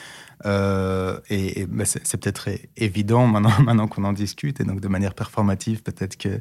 Euh, 0.47 1.19
et, 1.31 1.67
ben, 1.67 1.87
c'est 1.87 2.17
peut-être 2.17 2.49
évident 2.77 3.27
maintenant, 3.27 3.53
maintenant 3.63 3.89
qu'on 3.89 4.05
en 4.05 4.13
discute 4.13 4.61
et 4.61 4.65
donc 4.65 4.81
de 4.81 4.89
manière 4.89 5.15
performative, 5.15 5.83
peut-être 5.83 6.17
que 6.17 6.41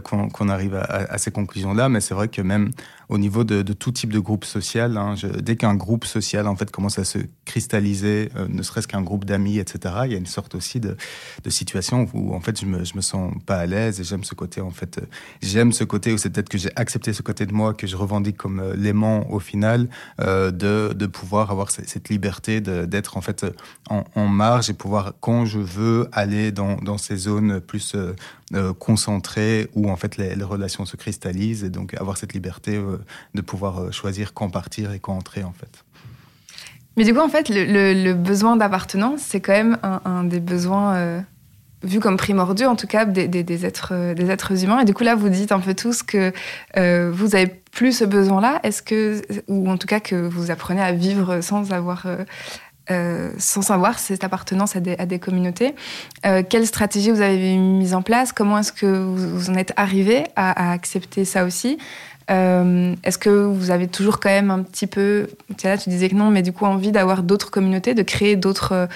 qu'on 0.00 0.48
arrive 0.48 0.74
à, 0.74 1.18
ces 1.18 1.30
conclusions-là. 1.30 1.88
Mais 1.88 2.00
c'est 2.00 2.14
vrai 2.14 2.28
que 2.28 2.42
même 2.42 2.70
au 3.12 3.18
niveau 3.18 3.44
de, 3.44 3.60
tout 3.74 3.92
type 3.92 4.10
de 4.10 4.18
groupe 4.18 4.46
social, 4.46 4.96
hein, 4.96 5.16
dès 5.42 5.56
qu'un 5.56 5.74
groupe 5.74 6.06
social 6.06 6.48
en 6.48 6.56
fait 6.56 6.70
commence 6.70 6.98
à 6.98 7.04
se 7.04 7.18
cristalliser, 7.44 8.30
euh, 8.36 8.46
ne 8.48 8.62
serait-ce 8.62 8.88
qu'un 8.88 9.02
groupe 9.02 9.26
d'amis, 9.26 9.58
etc., 9.58 9.94
il 10.06 10.12
y 10.12 10.14
a 10.14 10.18
une 10.18 10.24
sorte 10.24 10.54
aussi 10.54 10.80
de, 10.80 10.96
situation 11.48 12.08
où 12.14 12.34
en 12.34 12.40
fait 12.40 12.58
je 12.58 12.64
me 12.64 12.84
je 12.84 12.96
me 12.96 13.02
sens 13.02 13.30
pas 13.44 13.56
à 13.56 13.66
l'aise 13.66 14.00
et 14.00 14.04
j'aime 14.04 14.24
ce 14.24 14.34
côté 14.34 14.62
en 14.62 14.70
fait 14.70 14.96
euh, 14.96 15.06
j'aime 15.42 15.72
ce 15.72 15.84
côté 15.84 16.10
où 16.14 16.16
c'est 16.16 16.30
peut-être 16.30 16.48
que 16.48 16.56
j'ai 16.56 16.70
accepté 16.76 17.12
ce 17.12 17.20
côté 17.20 17.44
de 17.44 17.52
moi 17.52 17.74
que 17.74 17.86
je 17.86 17.96
revendique 17.96 18.38
comme 18.38 18.62
l'aimant 18.74 19.26
au 19.28 19.40
final 19.40 19.88
de 20.18 20.94
de 20.94 21.06
pouvoir 21.06 21.50
avoir 21.50 21.70
cette 21.70 22.08
liberté 22.08 22.62
d'être 22.62 23.18
en 23.18 23.20
fait 23.20 23.44
en, 23.90 24.26
marge 24.26 24.70
et 24.70 24.72
pouvoir, 24.72 25.12
quand 25.20 25.44
je 25.44 25.58
veux, 25.58 26.08
aller 26.12 26.52
dans, 26.52 26.76
dans 26.76 26.96
ces 26.96 27.16
zones 27.16 27.60
plus 27.60 27.94
euh, 28.54 28.62
euh, 28.62 28.72
concentrées 28.72 29.68
où 29.74 29.90
en 29.90 29.96
fait 29.96 30.16
les, 30.16 30.34
relations 30.44 30.84
se 30.84 30.96
cristallisent 30.96 31.64
et 31.64 31.70
donc 31.70 31.94
avoir 31.94 32.16
cette 32.16 32.32
liberté 32.32 32.76
euh, 32.76 32.98
de 33.34 33.40
pouvoir 33.40 33.92
choisir 33.92 34.34
quand 34.34 34.50
partir 34.50 34.92
et 34.92 34.98
quand 34.98 35.14
entrer 35.14 35.42
en 35.42 35.52
fait. 35.52 35.84
Mais 36.96 37.04
du 37.04 37.14
coup, 37.14 37.20
en 37.20 37.28
fait, 37.28 37.48
le, 37.48 38.12
besoin 38.12 38.56
d'appartenance, 38.56 39.20
c'est 39.20 39.40
quand 39.40 39.52
même 39.52 39.78
un, 39.82 40.24
des 40.24 40.40
besoins 40.40 41.24
vus 41.82 42.00
comme 42.00 42.18
primordiaux, 42.18 42.68
en 42.68 42.76
tout 42.76 42.86
cas, 42.86 43.06
des, 43.06 43.26
des, 43.28 43.64
êtres, 43.64 44.12
des 44.12 44.30
êtres 44.30 44.62
humains. 44.62 44.80
Et 44.80 44.84
du 44.84 44.92
coup, 44.92 45.02
là, 45.02 45.14
vous 45.14 45.30
dites 45.30 45.52
un 45.52 45.60
peu 45.60 45.72
tous 45.72 46.02
que 46.02 46.34
vous 46.76 47.34
avez 47.34 47.62
plus 47.72 47.96
ce 47.96 48.04
besoin-là. 48.04 48.60
Est-ce 48.62 48.82
que, 48.82 49.22
ou 49.48 49.68
en 49.68 49.76
tout 49.78 49.88
cas, 49.88 49.98
que 49.98 50.14
vous 50.14 50.50
apprenez 50.50 50.82
à 50.82 50.92
vivre 50.92 51.40
sans 51.40 51.72
avoir 51.72 52.06
euh, 52.06 52.24
sans 53.38 53.62
savoir 53.62 53.98
cette 53.98 54.24
appartenance 54.24 54.76
à 54.76 54.80
des, 54.80 55.18
communautés. 55.18 55.74
Euh, 56.26 56.42
quelle 56.48 56.66
stratégie 56.66 57.10
vous 57.10 57.20
avez 57.20 57.56
mise 57.56 57.94
en 57.94 58.02
place? 58.02 58.32
Comment 58.32 58.58
est-ce 58.58 58.72
que 58.72 58.86
vous, 58.86 59.50
en 59.50 59.54
êtes 59.54 59.72
arrivé 59.76 60.24
à, 60.36 60.72
accepter 60.72 61.24
ça 61.24 61.44
aussi? 61.44 61.78
Euh, 62.30 62.94
Est-ce 63.02 63.18
que 63.18 63.30
vous 63.30 63.70
avez 63.70 63.88
toujours 63.88 64.20
quand 64.20 64.30
même 64.30 64.50
un 64.50 64.62
petit 64.62 64.86
peu, 64.86 65.28
tu 65.58 65.88
disais 65.88 66.08
que 66.08 66.14
non, 66.14 66.30
mais 66.30 66.42
du 66.42 66.52
coup 66.52 66.64
envie 66.64 66.92
d'avoir 66.92 67.22
d'autres 67.22 67.50
communautés, 67.50 67.94
de 67.94 68.02
créer 68.02 68.36
d'autres 68.36 68.88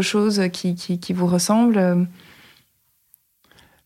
choses 0.00 0.42
qui, 0.52 1.12
vous 1.12 1.26
ressemblent? 1.26 2.06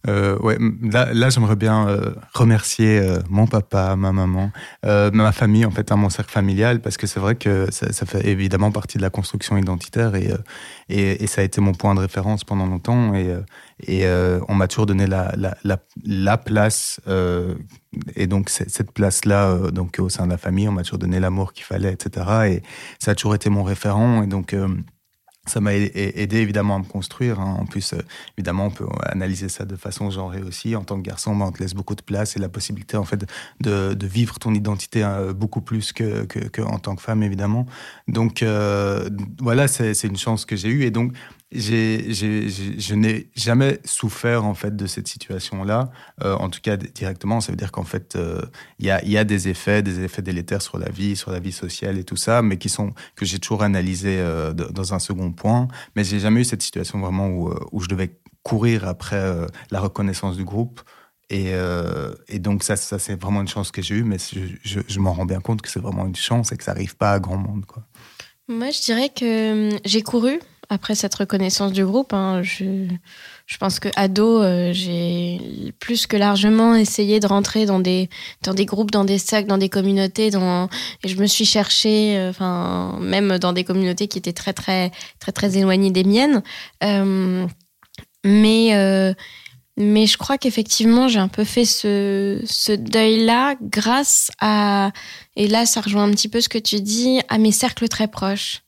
Euh, 0.09 0.37
ouais, 0.38 0.59
là, 0.83 1.12
là 1.12 1.31
j'aimerais 1.31 1.57
bien 1.57 1.88
euh, 1.88 2.12
remercier 2.35 2.99
euh, 2.99 3.19
mon 3.29 3.47
papa, 3.47 3.95
ma 3.95 4.12
maman, 4.12 4.51
euh, 4.85 5.11
ma 5.12 5.31
famille, 5.31 5.65
en 5.65 5.71
fait, 5.71 5.93
hein, 5.93 5.97
mon 5.97 6.11
cercle 6.11 6.33
familial, 6.33 6.81
parce 6.81 6.97
que 6.97 7.07
c'est 7.07 7.21
vrai 7.21 7.37
que 7.37 7.71
ça, 7.71 7.93
ça, 7.93 8.05
fait 8.05 8.27
évidemment 8.27 8.73
partie 8.73 8.99
de 8.99 9.03
la 9.03 9.11
construction 9.11 9.57
identitaire 9.57 10.17
et, 10.17 10.33
et, 10.88 11.23
et, 11.23 11.27
ça 11.29 11.41
a 11.41 11.45
été 11.45 11.61
mon 11.61 11.73
point 11.73 11.95
de 11.95 12.01
référence 12.01 12.43
pendant 12.43 12.67
longtemps 12.67 13.15
et, 13.15 13.33
et 13.87 14.07
on 14.49 14.55
m'a 14.55 14.67
toujours 14.67 14.87
donné 14.87 15.07
la, 15.07 15.33
la, 15.37 15.57
la, 15.65 15.79
la 16.05 16.37
place 16.37 17.01
et 18.17 18.27
donc 18.27 18.49
cette 18.51 18.91
place-là, 18.91 19.71
donc 19.71 19.99
au 19.99 20.09
sein 20.09 20.27
de 20.27 20.31
la 20.31 20.38
famille, 20.38 20.69
on 20.69 20.73
m'a 20.73 20.83
toujours 20.83 20.99
donné 20.99 21.21
l'amour 21.21 21.53
qu'il 21.53 21.65
fallait, 21.65 21.93
etc. 21.93 22.27
Et 22.49 22.62
ça 22.99 23.12
a 23.12 23.15
toujours 23.15 23.35
été 23.35 23.51
mon 23.51 23.62
référent 23.62 24.23
et 24.23 24.27
donc 24.27 24.55
ça 25.46 25.61
m'a 25.61 25.74
aidé 25.74 26.37
évidemment 26.37 26.76
à 26.76 26.78
me 26.78 26.85
construire. 26.85 27.40
Hein. 27.40 27.57
En 27.59 27.66
plus, 27.66 27.94
euh, 27.94 27.98
évidemment, 28.38 28.66
on 28.66 28.70
peut 28.70 28.87
analyser 29.05 29.48
ça 29.48 29.64
de 29.64 29.74
façon 29.74 30.11
genrée 30.11 30.42
aussi. 30.42 30.76
En 30.76 30.85
tant 30.85 30.96
que 30.96 31.02
garçon, 31.02 31.35
bah, 31.35 31.46
on 31.48 31.52
te 31.52 31.61
laisse 31.61 31.74
beaucoup 31.74 31.96
de 31.96 32.02
place 32.02 32.37
et 32.37 32.38
la 32.38 32.48
possibilité 32.48 32.96
en 32.96 33.05
fait 33.05 33.26
de, 33.61 33.96
vivre 34.07 34.38
ton 34.38 34.55
identité 34.55 35.02
hein, 35.02 35.33
beaucoup 35.33 35.61
plus 35.61 35.92
que, 35.92 36.26
en 36.62 36.78
tant 36.78 36.94
que 36.94 37.02
femme, 37.02 37.22
évidemment. 37.22 37.66
Donc 38.07 38.42
euh, 38.42 39.09
voilà, 39.40 39.66
c'est 39.68 40.05
une 40.05 40.16
chance 40.16 40.44
que 40.44 40.55
j'ai 40.55 40.68
eue. 40.68 40.85
Et 40.85 40.90
donc, 40.90 41.12
j'ai, 41.55 42.12
je 42.12 42.95
n'ai 42.95 43.29
jamais 43.35 43.81
souffert 43.85 44.45
en 44.45 44.55
fait 44.55 44.75
de 44.75 44.87
cette 44.87 45.09
situation-là. 45.09 45.91
Euh, 46.23 46.35
en 46.37 46.49
tout 46.49 46.61
cas 46.61 46.77
directement, 46.77 47.41
ça 47.41 47.53
veut 47.53 47.57
dire 47.57 47.73
qu'en 47.73 47.85
fait 47.85 48.17
euh, 48.17 48.43
il 48.79 48.87
y, 48.87 48.91
a, 48.91 49.05
y, 49.05 49.17
a, 49.17 49.25
des 49.25 49.49
effets, 49.49 49.83
des 49.83 50.01
effets 50.01 50.23
délétères 50.23 50.62
sur 50.62 50.79
la 50.79 50.88
vie, 50.88 51.17
sur 51.17 51.31
la 51.31 51.41
vie 51.41 51.53
sociale 51.53 51.99
et 51.99 52.05
tout 52.05 52.17
ça, 52.17 52.43
mais 52.43 52.57
qui 52.57 52.69
sont 52.69 52.93
que 53.17 53.25
j'ai 53.25 53.38
toujours 53.38 53.62
analysé 53.62 54.17
euh, 54.19 54.53
dans 54.53 54.95
un 54.95 54.99
second 54.99 55.33
point. 55.33 55.69
Mais 55.97 56.05
j'ai 56.05 56.21
jamais 56.21 56.41
eu 56.41 56.45
cette 56.45 56.62
situation 56.62 57.01
vraiment 57.01 57.29
où, 57.29 57.55
où 57.73 57.81
je 57.81 57.88
devais 57.88 58.19
courir 58.43 58.88
après 58.88 59.23
la 59.71 59.81
reconnaissance 59.81 60.37
du 60.37 60.45
groupe. 60.45 60.81
Et, 61.31 61.53
et, 62.29 62.38
donc 62.41 62.62
ça, 62.62 62.77
ça 62.77 62.99
c'est 62.99 63.19
vraiment 63.21 63.41
une 63.41 63.49
chance 63.49 63.71
que 63.71 63.81
j'ai 63.81 63.95
eue, 63.95 64.05
mais 64.05 64.19
je, 64.19 64.81
je, 64.87 65.01
m'en 65.01 65.12
rends 65.12 65.25
bien 65.25 65.41
compte 65.41 65.62
que 65.62 65.71
c'est 65.71 65.81
vraiment 65.81 66.07
une 66.07 66.17
chance 66.17 66.53
et 66.53 66.57
que 66.57 66.65
ça 66.65 66.73
arrive 66.73 66.97
pas 66.97 67.12
à 67.12 67.21
grand 67.21 67.38
monde, 67.38 67.65
quoi. 67.65 67.85
Moi, 68.49 68.71
je 68.71 68.83
dirais 68.83 69.09
que 69.09 69.71
hum, 69.73 69.79
j'ai 69.85 70.03
couru 70.03 70.41
après 70.68 70.94
cette 70.94 71.14
reconnaissance 71.14 71.72
du 71.72 71.85
groupe. 71.85 72.12
Hein, 72.12 72.42
je, 72.42 72.87
je, 73.46 73.57
pense 73.59 73.81
que 73.81 73.88
ado, 73.96 74.42
euh, 74.42 74.72
j'ai 74.72 75.72
plus 75.79 76.07
que 76.07 76.16
largement 76.16 76.75
essayé 76.75 77.20
de 77.20 77.27
rentrer 77.27 77.66
dans 77.66 77.81
des 77.81 78.09
dans 78.42 78.55
des 78.55 78.66
groupes, 78.66 78.90
dans 78.90 79.05
des 79.05 79.18
sacs, 79.18 79.46
dans 79.46 79.59
des 79.59 79.68
communautés. 79.68 80.31
Dans, 80.31 80.68
et 81.05 81.09
je 81.09 81.16
me 81.16 81.27
suis 81.27 81.44
cherchée, 81.44 82.16
euh, 82.16 82.31
enfin 82.31 82.98
même 83.01 83.38
dans 83.38 83.53
des 83.53 83.64
communautés 83.64 84.09
qui 84.09 84.18
étaient 84.18 84.33
très 84.33 84.53
très 84.53 84.90
très 85.18 85.33
très 85.33 85.59
éloignées 85.59 85.90
des 85.90 86.05
miennes. 86.05 86.42
Euh, 86.85 87.46
mais 88.25 89.14
mais 89.79 90.07
je 90.07 90.18
crois 90.18 90.37
qu'effectivement, 90.37 91.09
j'ai 91.09 91.18
un 91.18 91.29
peu 91.29 91.44
fait 91.44 91.64
ce, 91.64 92.40
ce 92.44 92.72
deuil-là 92.72 93.55
grâce 93.62 94.31
à, 94.38 94.92
et 95.35 95.48
là, 95.48 95.64
ça 95.64 95.81
rejoint 95.81 96.05
un 96.05 96.11
petit 96.11 96.29
peu 96.29 96.42
ce 96.42 96.51
que 96.51 96.59
tu 96.59 96.81
dis, 96.83 97.20
à 97.31 97.38
mes 97.38 97.53
cercles 97.53 97.88
très 97.88 98.07
proches 98.07 98.62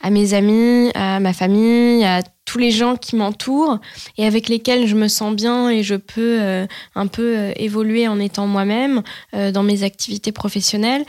à 0.00 0.10
mes 0.10 0.34
amis, 0.34 0.90
à 0.94 1.20
ma 1.20 1.32
famille, 1.32 2.04
à 2.04 2.22
tous 2.44 2.58
les 2.58 2.72
gens 2.72 2.96
qui 2.96 3.14
m'entourent 3.14 3.78
et 4.18 4.26
avec 4.26 4.48
lesquels 4.48 4.88
je 4.88 4.96
me 4.96 5.06
sens 5.06 5.34
bien 5.34 5.70
et 5.70 5.82
je 5.82 5.94
peux 5.94 6.40
euh, 6.40 6.66
un 6.96 7.06
peu 7.06 7.36
euh, 7.36 7.52
évoluer 7.56 8.08
en 8.08 8.18
étant 8.18 8.48
moi-même 8.48 9.02
euh, 9.34 9.52
dans 9.52 9.62
mes 9.62 9.84
activités 9.84 10.32
professionnelles. 10.32 11.04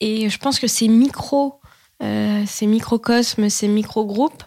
Et 0.00 0.30
je 0.30 0.38
pense 0.38 0.58
que 0.58 0.66
ces 0.66 0.90
ces 2.46 2.66
microcosmes, 2.66 3.48
ces 3.48 3.68
micro-groupes 3.68 4.42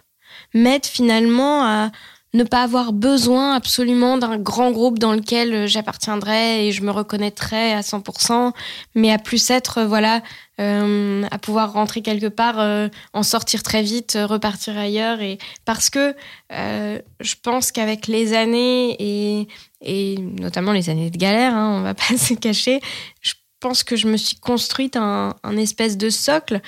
m'aident 0.54 0.86
finalement 0.86 1.64
à 1.64 1.90
ne 2.32 2.44
pas 2.44 2.62
avoir 2.62 2.92
besoin 2.92 3.54
absolument 3.54 4.16
d'un 4.16 4.38
grand 4.38 4.70
groupe 4.70 4.98
dans 4.98 5.12
lequel 5.12 5.52
euh, 5.52 5.66
j'appartiendrais 5.66 6.66
et 6.66 6.72
je 6.72 6.82
me 6.82 6.90
reconnaîtrais 6.90 7.72
à 7.72 7.80
100%, 7.80 8.52
mais 8.94 9.10
à 9.10 9.18
plus 9.18 9.50
être, 9.50 9.78
euh, 9.78 9.86
voilà, 9.86 10.22
euh, 10.60 11.24
à 11.30 11.38
pouvoir 11.38 11.72
rentrer 11.72 12.02
quelque 12.02 12.28
part, 12.28 12.90
en 13.14 13.22
sortir 13.22 13.62
très 13.62 13.82
vite, 13.82 14.18
repartir 14.20 14.76
ailleurs. 14.76 15.22
Et 15.22 15.38
parce 15.64 15.88
que 15.88 16.14
je 16.50 17.34
pense 17.42 17.72
qu'avec 17.72 18.06
les 18.08 18.34
années 18.34 18.94
et, 18.98 19.48
et 19.80 20.18
notamment 20.18 20.72
les 20.72 20.90
années 20.90 21.10
de 21.10 21.16
galère, 21.16 21.54
hein, 21.54 21.78
on 21.78 21.80
va 21.80 21.94
pas 21.94 22.18
se 22.18 22.34
cacher, 22.34 22.80
je 23.22 23.32
pense 23.58 23.82
que 23.82 23.96
je 23.96 24.06
me 24.06 24.18
suis 24.18 24.36
construite 24.36 24.96
un, 24.96 25.34
un 25.42 25.56
espèce 25.56 25.96
de 25.96 26.10
socle, 26.10 26.60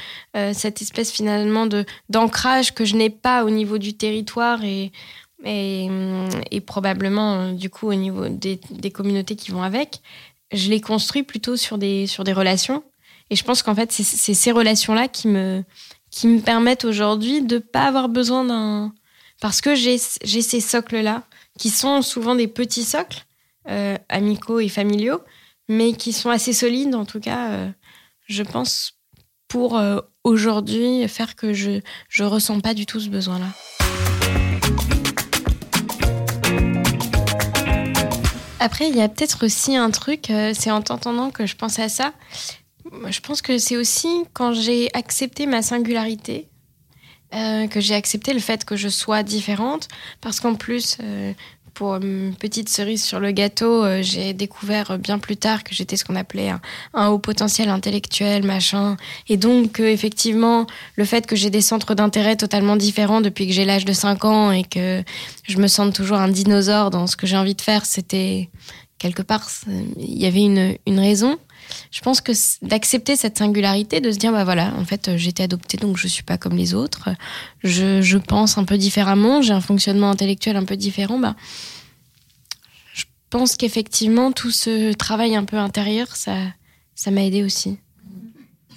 cette 0.55 0.81
espèce 0.81 1.13
finalement 1.13 1.67
de 1.67 1.85
d'ancrage 2.09 2.73
que 2.73 2.87
je 2.87 2.97
n'ai 2.97 3.11
pas 3.11 3.45
au 3.45 3.51
niveau 3.51 3.77
du 3.77 3.93
territoire 3.95 4.65
et 4.65 4.91
et, 5.45 6.61
probablement 6.67 7.53
du 7.53 7.71
coup 7.71 7.89
au 7.89 7.95
niveau 7.95 8.29
des, 8.29 8.59
communautés 8.93 9.37
qui 9.37 9.51
vont 9.51 9.63
avec, 9.63 10.01
je 10.53 10.71
les 10.71 10.81
construis 10.81 11.23
plutôt 11.23 11.57
sur 11.57 11.79
des, 11.79 12.07
sur 12.07 12.25
des 12.25 12.33
relations. 12.33 12.83
Et 13.31 13.37
je 13.37 13.45
pense 13.45 13.63
qu'en 13.63 13.75
fait, 13.75 13.91
c'est 13.93 14.35
ces 14.35 14.53
relations-là 14.53 15.09
qui 15.09 15.29
me, 15.29 15.65
qui 16.11 16.27
me 16.27 16.41
permettent 16.41 16.85
aujourd'hui 16.85 17.43
de 17.43 17.57
ne 17.57 17.61
pas 17.61 17.87
avoir 17.87 18.09
besoin 18.09 18.45
d'un... 18.45 18.93
Parce 19.41 19.61
que 19.61 19.75
j'ai 19.75 19.99
ces 19.99 20.61
socles-là, 20.61 21.25
qui 21.59 21.71
sont 21.71 22.03
souvent 22.03 22.35
des 22.35 22.49
petits 22.49 22.85
socles, 22.85 23.25
euh, 23.69 23.97
amicaux 24.09 24.61
et 24.61 24.69
familiaux, 24.69 25.21
mais 25.69 25.95
qui 25.95 26.13
sont 26.13 26.31
assez 26.31 26.53
solides, 26.53 26.95
en 26.95 27.05
tout 27.05 27.21
cas, 27.21 27.51
euh, 27.51 27.71
je 28.27 28.43
pense, 28.43 28.99
pour 29.49 29.79
euh, 29.79 30.01
aujourd'hui 30.25 31.07
faire 31.09 31.35
que 31.35 31.53
je 31.53 31.81
ne 32.19 32.25
ressens 32.25 32.61
pas 32.61 32.75
du 32.75 32.87
tout 32.87 33.01
ce 33.01 33.09
besoin-là. 33.09 33.82
Après, 38.65 38.89
il 38.89 38.95
y 38.97 39.03
a 39.03 39.09
peut-être 39.09 39.45
aussi 39.45 39.75
un 39.75 39.91
truc, 39.91 40.31
euh, 40.31 40.53
c'est 40.57 40.71
en 40.71 40.83
t'entendant 40.83 41.33
que 41.33 41.47
je 41.47 41.57
pense 41.57 41.81
à 41.81 41.89
ça. 41.89 42.13
Je 43.09 43.19
pense 43.19 43.43
que 43.43 43.59
c'est 43.59 43.77
aussi 43.77 44.09
quand 44.35 44.53
j'ai 44.53 44.89
accepté 44.95 45.47
ma 45.47 45.63
singularité, 45.63 46.49
euh, 47.35 47.67
que 47.67 47.81
j'ai 47.81 47.97
accepté 47.97 48.33
le 48.33 48.39
fait 48.39 48.65
que 48.65 48.77
je 48.77 48.89
sois 48.89 49.25
différente, 49.25 49.89
parce 50.21 50.39
qu'en 50.39 50.55
plus, 50.55 50.97
euh, 51.03 51.33
pour 51.75 51.97
une 51.97 52.35
petite 52.35 52.69
cerise 52.69 53.03
sur 53.03 53.21
le 53.21 53.31
gâteau, 53.31 53.85
euh, 53.85 54.03
j'ai 54.03 54.33
découvert 54.33 54.99
bien 54.99 55.19
plus 55.19 55.37
tard 55.37 55.65
que 55.65 55.75
j'étais 55.75 55.97
ce 55.97 56.05
qu'on 56.05 56.17
appelait 56.17 56.53
un, 56.95 57.09
haut 57.09 57.19
potentiel 57.19 57.69
intellectuel, 57.69 58.45
machin. 58.45 58.97
Et 59.29 59.37
donc, 59.37 59.81
effectivement, 59.81 60.67
le 60.97 61.05
fait 61.05 61.27
que 61.27 61.37
j'ai 61.37 61.51
des 61.51 61.61
centres 61.61 61.95
d'intérêt 61.95 62.37
totalement 62.37 62.77
différents 62.77 63.21
depuis 63.21 63.47
que 63.47 63.53
j'ai 63.53 63.65
l'âge 63.65 63.85
de 63.85 63.93
5 63.93 64.25
ans 64.25 64.53
et 64.53 64.65
que 64.65 65.03
je 65.45 65.59
me 65.59 65.67
sens 65.67 65.93
toujours 65.95 66.19
un 66.19 66.29
dinosaure 66.29 66.91
dans 66.91 67.07
ce 67.07 67.17
que 67.17 67.27
j'ai 67.27 67.37
envie 67.37 67.55
de 67.55 67.63
faire, 67.63 67.85
c'était 67.85 68.51
quelque 68.99 69.23
part, 69.23 69.49
il 69.99 70.19
y 70.19 70.27
avait 70.27 70.43
une 70.87 71.01
raison 71.01 71.39
je 71.91 72.01
pense 72.01 72.21
que 72.21 72.33
d'accepter 72.65 73.17
cette 73.17 73.39
singularité, 73.39 74.01
de 74.01 74.11
se 74.11 74.19
dire, 74.19 74.33
bah 74.33 74.45
voilà, 74.45 74.73
en 74.79 74.85
fait, 74.85 75.17
j'ai 75.17 75.31
été 75.31 75.43
adoptée, 75.43 75.77
donc 75.77 75.97
je 75.97 76.09
suis 76.09 76.23
pas 76.23 76.39
comme 76.39 76.57
les 76.57 76.75
autres. 76.75 77.11
Je, 77.63 78.03
je 78.03 78.19
pense 78.19 78.59
un 78.59 78.65
peu 78.65 78.79
différemment, 78.79 79.43
j'ai 79.43 79.53
un 79.53 79.61
fonctionnement 79.61 80.11
intellectuel 80.11 80.57
un 80.57 80.65
peu 80.65 80.77
différent. 80.77 81.19
Bah, 81.19 81.37
je 82.95 83.05
pense 83.31 83.57
qu'effectivement, 83.57 84.33
tout 84.33 84.51
ce 84.51 84.93
travail 84.93 85.37
un 85.37 85.45
peu 85.45 85.57
intérieur, 85.57 86.15
ça, 86.17 86.37
ça 86.95 87.11
m'a 87.11 87.25
aidé 87.25 87.43
aussi. 87.43 87.79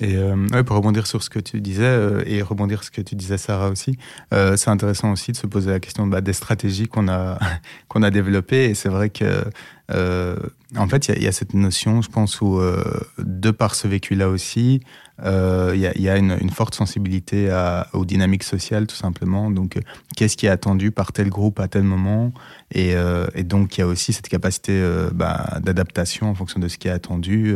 Et 0.01 0.15
euh, 0.17 0.35
ouais, 0.51 0.63
pour 0.63 0.75
rebondir 0.75 1.07
sur 1.07 1.23
ce 1.23 1.29
que 1.29 1.39
tu 1.39 1.61
disais 1.61 1.83
euh, 1.83 2.23
et 2.25 2.41
rebondir 2.41 2.83
sur 2.83 2.87
ce 2.87 2.91
que 2.91 3.01
tu 3.01 3.15
disais 3.15 3.37
Sarah 3.37 3.69
aussi, 3.69 3.97
euh, 4.33 4.57
c'est 4.57 4.69
intéressant 4.69 5.11
aussi 5.11 5.31
de 5.31 5.37
se 5.37 5.47
poser 5.47 5.71
la 5.71 5.79
question 5.79 6.05
bah, 6.07 6.21
des 6.21 6.33
stratégies 6.33 6.87
qu'on 6.87 7.07
a 7.07 7.39
qu'on 7.87 8.03
a 8.03 8.11
développées. 8.11 8.65
Et 8.65 8.73
c'est 8.75 8.89
vrai 8.89 9.09
que 9.09 9.45
euh, 9.91 10.35
en 10.75 10.87
fait, 10.87 11.07
il 11.07 11.19
y, 11.19 11.25
y, 11.25 11.27
a 11.27 11.31
cette 11.31 11.53
notion, 11.53 12.01
je 12.01 12.09
pense, 12.09 12.41
où 12.41 12.59
euh, 12.59 12.83
de 13.19 13.51
par 13.51 13.75
ce 13.75 13.87
vécu-là 13.87 14.29
aussi, 14.29 14.81
euh, 15.23 15.71
il 15.75 15.79
y, 15.79 15.87
a, 15.87 15.97
y 15.97 16.09
a 16.09 16.17
une, 16.17 16.35
une, 16.41 16.49
forte 16.49 16.73
sensibilité 16.73 17.49
à, 17.49 17.87
aux 17.93 18.03
dynamiques 18.03 18.43
sociales, 18.43 18.87
tout 18.87 18.95
simplement. 18.95 19.51
Donc, 19.51 19.77
qu'est-ce 20.17 20.35
qui 20.35 20.47
est 20.47 20.49
attendu 20.49 20.91
par 20.91 21.11
tel 21.13 21.29
groupe 21.29 21.59
à 21.59 21.67
tel 21.67 21.83
moment? 21.83 22.33
Et, 22.71 22.93
et, 23.35 23.43
donc, 23.43 23.77
il 23.77 23.81
y 23.81 23.83
a 23.83 23.87
aussi 23.87 24.11
cette 24.11 24.27
capacité 24.27 24.83
bah, 25.13 25.59
d'adaptation 25.61 26.29
en 26.29 26.35
fonction 26.35 26.59
de 26.59 26.67
ce 26.67 26.77
qui 26.77 26.87
est 26.87 26.91
attendu. 26.91 27.55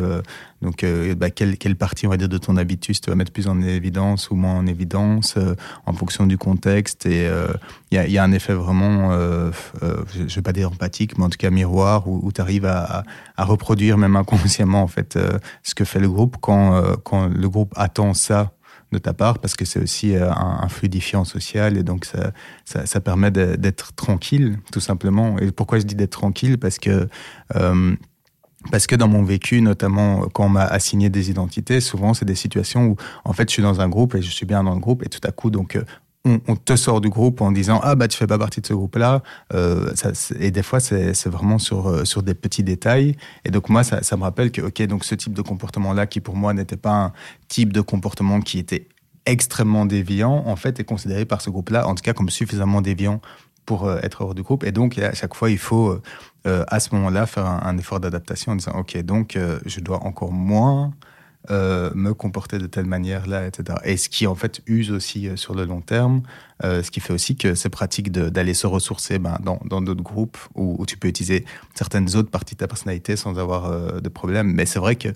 Euh, 0.64 1.10
donc, 1.10 1.18
bah, 1.18 1.30
quelle, 1.30 1.58
quelle, 1.58 1.76
partie, 1.76 2.08
on 2.08 2.10
va 2.10 2.18
dire, 2.18 2.30
de 2.30 2.38
ton 2.38 2.58
habitus 2.58 3.02
tu 3.02 3.10
vas 3.10 3.16
mettre 3.16 3.32
plus 3.32 3.48
en 3.48 3.62
évidence 3.62 4.30
ou 4.30 4.36
moins 4.36 4.56
en 4.56 4.66
évidence 4.68 5.38
en 5.86 5.94
fonction 5.94 6.26
du 6.26 6.38
contexte. 6.38 7.06
Et 7.06 7.30
il 7.92 7.96
y 7.96 7.98
a, 7.98 8.08
y, 8.08 8.18
a, 8.18 8.24
un 8.24 8.32
effet 8.32 8.54
vraiment, 8.54 9.12
je 9.12 10.22
ne 10.22 10.28
vais 10.28 10.42
pas 10.42 10.54
dire 10.54 10.70
empathique, 10.70 11.18
mais 11.18 11.26
en 11.26 11.30
tout 11.30 11.38
cas 11.38 11.50
miroir, 11.50 12.08
où, 12.08 12.32
tu 12.32 12.42
arrives 12.42 12.66
à, 12.66 13.04
reproduire 13.38 13.98
même 13.98 14.16
inconsciemment 14.16 14.84
en 14.84 14.88
fait 14.88 15.18
ce 15.64 15.76
que 15.76 15.86
fait 15.86 16.00
le 16.00 16.10
groupe 16.10 16.38
quand, 16.42 16.82
quand 17.04 17.28
le 17.28 17.50
groupe 17.50 17.74
attend 17.76 18.14
ça 18.14 18.52
de 18.92 18.98
ta 18.98 19.14
part 19.14 19.40
parce 19.40 19.56
que 19.56 19.66
c'est 19.66 19.80
aussi 19.80 20.16
euh, 20.16 20.32
un, 20.32 20.68
fluidifiant 20.68 21.24
social 21.24 21.78
et 21.78 21.84
donc 21.84 22.06
ça, 22.06 22.32
ça, 22.86 23.02
permet 23.02 23.32
d'être 23.32 23.94
tranquille 23.94 24.60
tout 24.72 24.80
simplement. 24.80 25.38
Et 25.40 25.52
pourquoi 25.52 25.80
je 25.80 25.86
dis 25.86 25.96
d'être 25.96 26.12
tranquille? 26.12 26.58
Parce 26.58 26.80
que 26.80 27.08
euh, 27.56 27.96
parce 28.72 28.88
que 28.88 28.96
dans 28.96 29.08
mon 29.08 29.24
vécu, 29.24 29.62
notamment 29.62 30.28
quand 30.34 30.46
on 30.46 30.50
m'a 30.50 30.66
assigné 30.66 31.10
des 31.10 31.30
identités, 31.30 31.80
souvent 31.80 32.14
c'est 32.14 32.26
des 32.26 32.36
situations 32.36 32.88
où 32.88 32.96
en 33.24 33.34
fait 33.34 33.50
je 33.50 33.54
suis 33.54 33.64
dans 33.64 33.80
un 33.80 33.88
groupe 33.88 34.16
et 34.16 34.22
je 34.22 34.30
suis 34.30 34.46
bien 34.46 34.64
dans 34.64 34.74
le 34.74 34.80
groupe 34.80 35.04
et 35.06 35.10
tout 35.10 35.22
à 35.24 35.32
coup 35.32 35.50
donc 35.50 35.76
euh, 35.76 35.84
on, 36.26 36.56
te 36.58 36.76
sort 36.76 37.00
du 37.00 37.10
groupe 37.10 37.40
en 37.40 37.52
disant 37.52 37.80
ah 37.84 37.96
bah 37.96 38.08
tu 38.10 38.18
fais 38.18 38.28
pas 38.28 38.38
partie 38.38 38.60
de 38.60 38.68
ce 38.68 38.74
groupe 38.74 38.98
là 38.98 39.24
euh, 39.54 39.94
et 40.40 40.52
des 40.52 40.64
fois 40.64 40.82
c'est 40.82 41.28
vraiment 41.28 41.58
sur 41.58 41.88
euh, 41.88 42.04
sur 42.04 42.24
des 42.24 42.34
petits 42.34 42.64
détails. 42.64 43.16
Et 43.46 43.52
donc 43.52 43.70
moi 43.70 43.84
ça, 43.84 44.04
ça 44.04 44.18
me 44.18 44.24
rappelle 44.24 44.52
que 44.52 44.62
ok 44.62 44.82
donc 44.84 45.06
ce 45.06 45.16
type 45.16 45.34
de 45.34 45.42
comportement 45.42 45.94
là 45.94 46.06
qui 46.06 46.20
pour 46.20 46.36
moi 46.36 46.54
n'était 46.54 46.78
pas 46.78 47.06
un 47.06 47.14
type 47.48 47.72
de 47.72 47.82
comportement 47.82 48.42
qui 48.42 48.60
était 48.60 48.88
extrêmement 49.26 49.86
déviant 49.86 50.44
en 50.46 50.56
fait 50.56 50.80
est 50.80 50.84
considéré 50.84 51.26
par 51.26 51.42
ce 51.42 51.50
groupe 51.50 51.70
là 51.70 51.88
en 51.88 51.96
tout 51.96 52.04
cas 52.04 52.14
comme 52.14 52.30
suffisamment 52.30 52.82
déviant 52.82 53.22
pour 53.70 53.86
euh, 53.86 54.00
être 54.02 54.22
hors 54.22 54.34
du 54.34 54.42
groupe 54.42 54.64
et 54.64 54.72
donc 54.72 54.98
à 54.98 55.14
chaque 55.14 55.36
fois 55.36 55.52
il 55.52 55.60
faut 55.60 56.02
euh, 56.48 56.64
à 56.70 56.80
ce 56.80 56.96
moment 56.96 57.12
là 57.12 57.28
faire 57.28 57.46
un, 57.46 57.78
effort 57.78 58.00
d'adaptation 58.00 58.54
en 58.54 58.56
disant 58.56 58.72
ok 58.72 58.98
donc 59.04 59.36
euh, 59.36 59.60
je 59.68 59.80
dois 59.80 60.04
encore 60.04 60.34
moins 60.34 60.92
me 61.50 62.12
comporter 62.14 62.60
de 62.60 62.68
telle 62.68 62.86
manière-là, 62.86 63.48
etc. 63.48 63.80
Et 63.84 63.98
ce 63.98 64.08
qui 64.08 64.28
en 64.28 64.36
fait 64.36 64.62
use 64.68 64.92
aussi 64.92 65.30
sur 65.36 65.56
le 65.56 65.66
long 65.66 65.82
terme, 65.82 66.22
ce 66.62 66.92
qui 66.92 67.00
fait 67.00 67.14
aussi 67.14 67.38
que 67.38 67.56
c'est 67.56 67.70
pratique 67.70 68.12
d'aller 68.12 68.54
se 68.54 68.68
ressourcer 68.68 69.18
ben, 69.18 69.40
dans 69.42 69.82
d'autres 69.82 70.04
groupes 70.04 70.38
où, 70.54 70.86
tu 70.86 70.98
peux 70.98 71.08
utiliser 71.08 71.46
certaines 71.74 72.16
autres 72.16 72.30
parties 72.30 72.54
de 72.54 72.60
ta 72.60 72.68
personnalité 72.68 73.16
sans 73.16 73.40
avoir 73.40 74.00
de 74.00 74.10
problème. 74.10 74.52
Mais 74.54 74.68
c'est 74.68 74.80
vrai 74.80 74.96
que 74.96 75.10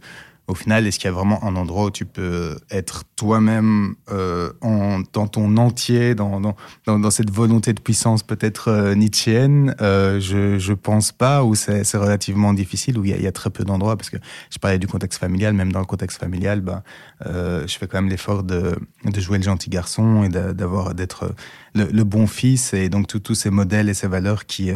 au 0.48 0.56
final, 0.56 0.86
est-ce 0.86 1.00
qu'il 1.00 1.08
y 1.08 1.10
a 1.10 1.14
vraiment 1.14 1.42
un 1.46 1.56
endroit 1.56 1.86
où 1.86 1.92
tu 1.92 2.06
peux 2.06 2.58
être 2.70 3.04
toi-même 3.16 3.96
euh, 4.12 4.52
dans 5.14 5.28
ton 5.28 5.56
entier, 5.56 6.16
dans, 6.16 6.56
cette 7.12 7.32
volonté 7.32 7.72
de 7.74 7.80
puissance 7.80 8.24
peut-être 8.24 8.68
euh, 8.68 8.94
nietzschéenne 8.94 9.74
euh, 9.80 10.20
Je 10.20 10.60
je 10.60 10.74
pense 10.74 11.14
pas, 11.14 11.44
ou 11.46 11.56
c'est 11.56 11.96
relativement 11.96 12.54
difficile, 12.54 12.98
où 12.98 13.06
il 13.06 13.22
y 13.22 13.28
a, 13.28 13.32
très 13.32 13.50
peu 13.50 13.64
d'endroits, 13.64 13.96
parce 13.96 14.10
que 14.10 14.18
je 14.50 14.60
parlais 14.60 14.80
du 14.80 14.88
contexte 14.88 15.20
familial, 15.20 15.54
même 15.54 15.72
dans 15.72 15.80
le 15.80 15.86
contexte 15.86 16.20
familial, 16.20 16.60
ben, 16.60 16.84
euh, 17.26 17.66
je 17.66 17.78
fais 17.78 17.88
quand 17.88 18.02
même 18.02 18.10
l'effort 18.10 18.44
de, 18.44 18.76
jouer 19.16 19.38
le 19.38 19.44
gentil 19.44 19.70
garçon 19.70 20.24
et 20.24 20.30
d'avoir 20.30 20.94
d'être 20.94 21.34
le, 21.74 22.04
bon 22.04 22.28
fils, 22.28 22.74
et 22.74 22.90
donc 22.90 23.08
tous 23.08 23.36
ces 23.36 23.50
modèles 23.50 23.88
et 23.88 23.94
ces 23.94 24.08
valeurs 24.08 24.46
qui... 24.46 24.72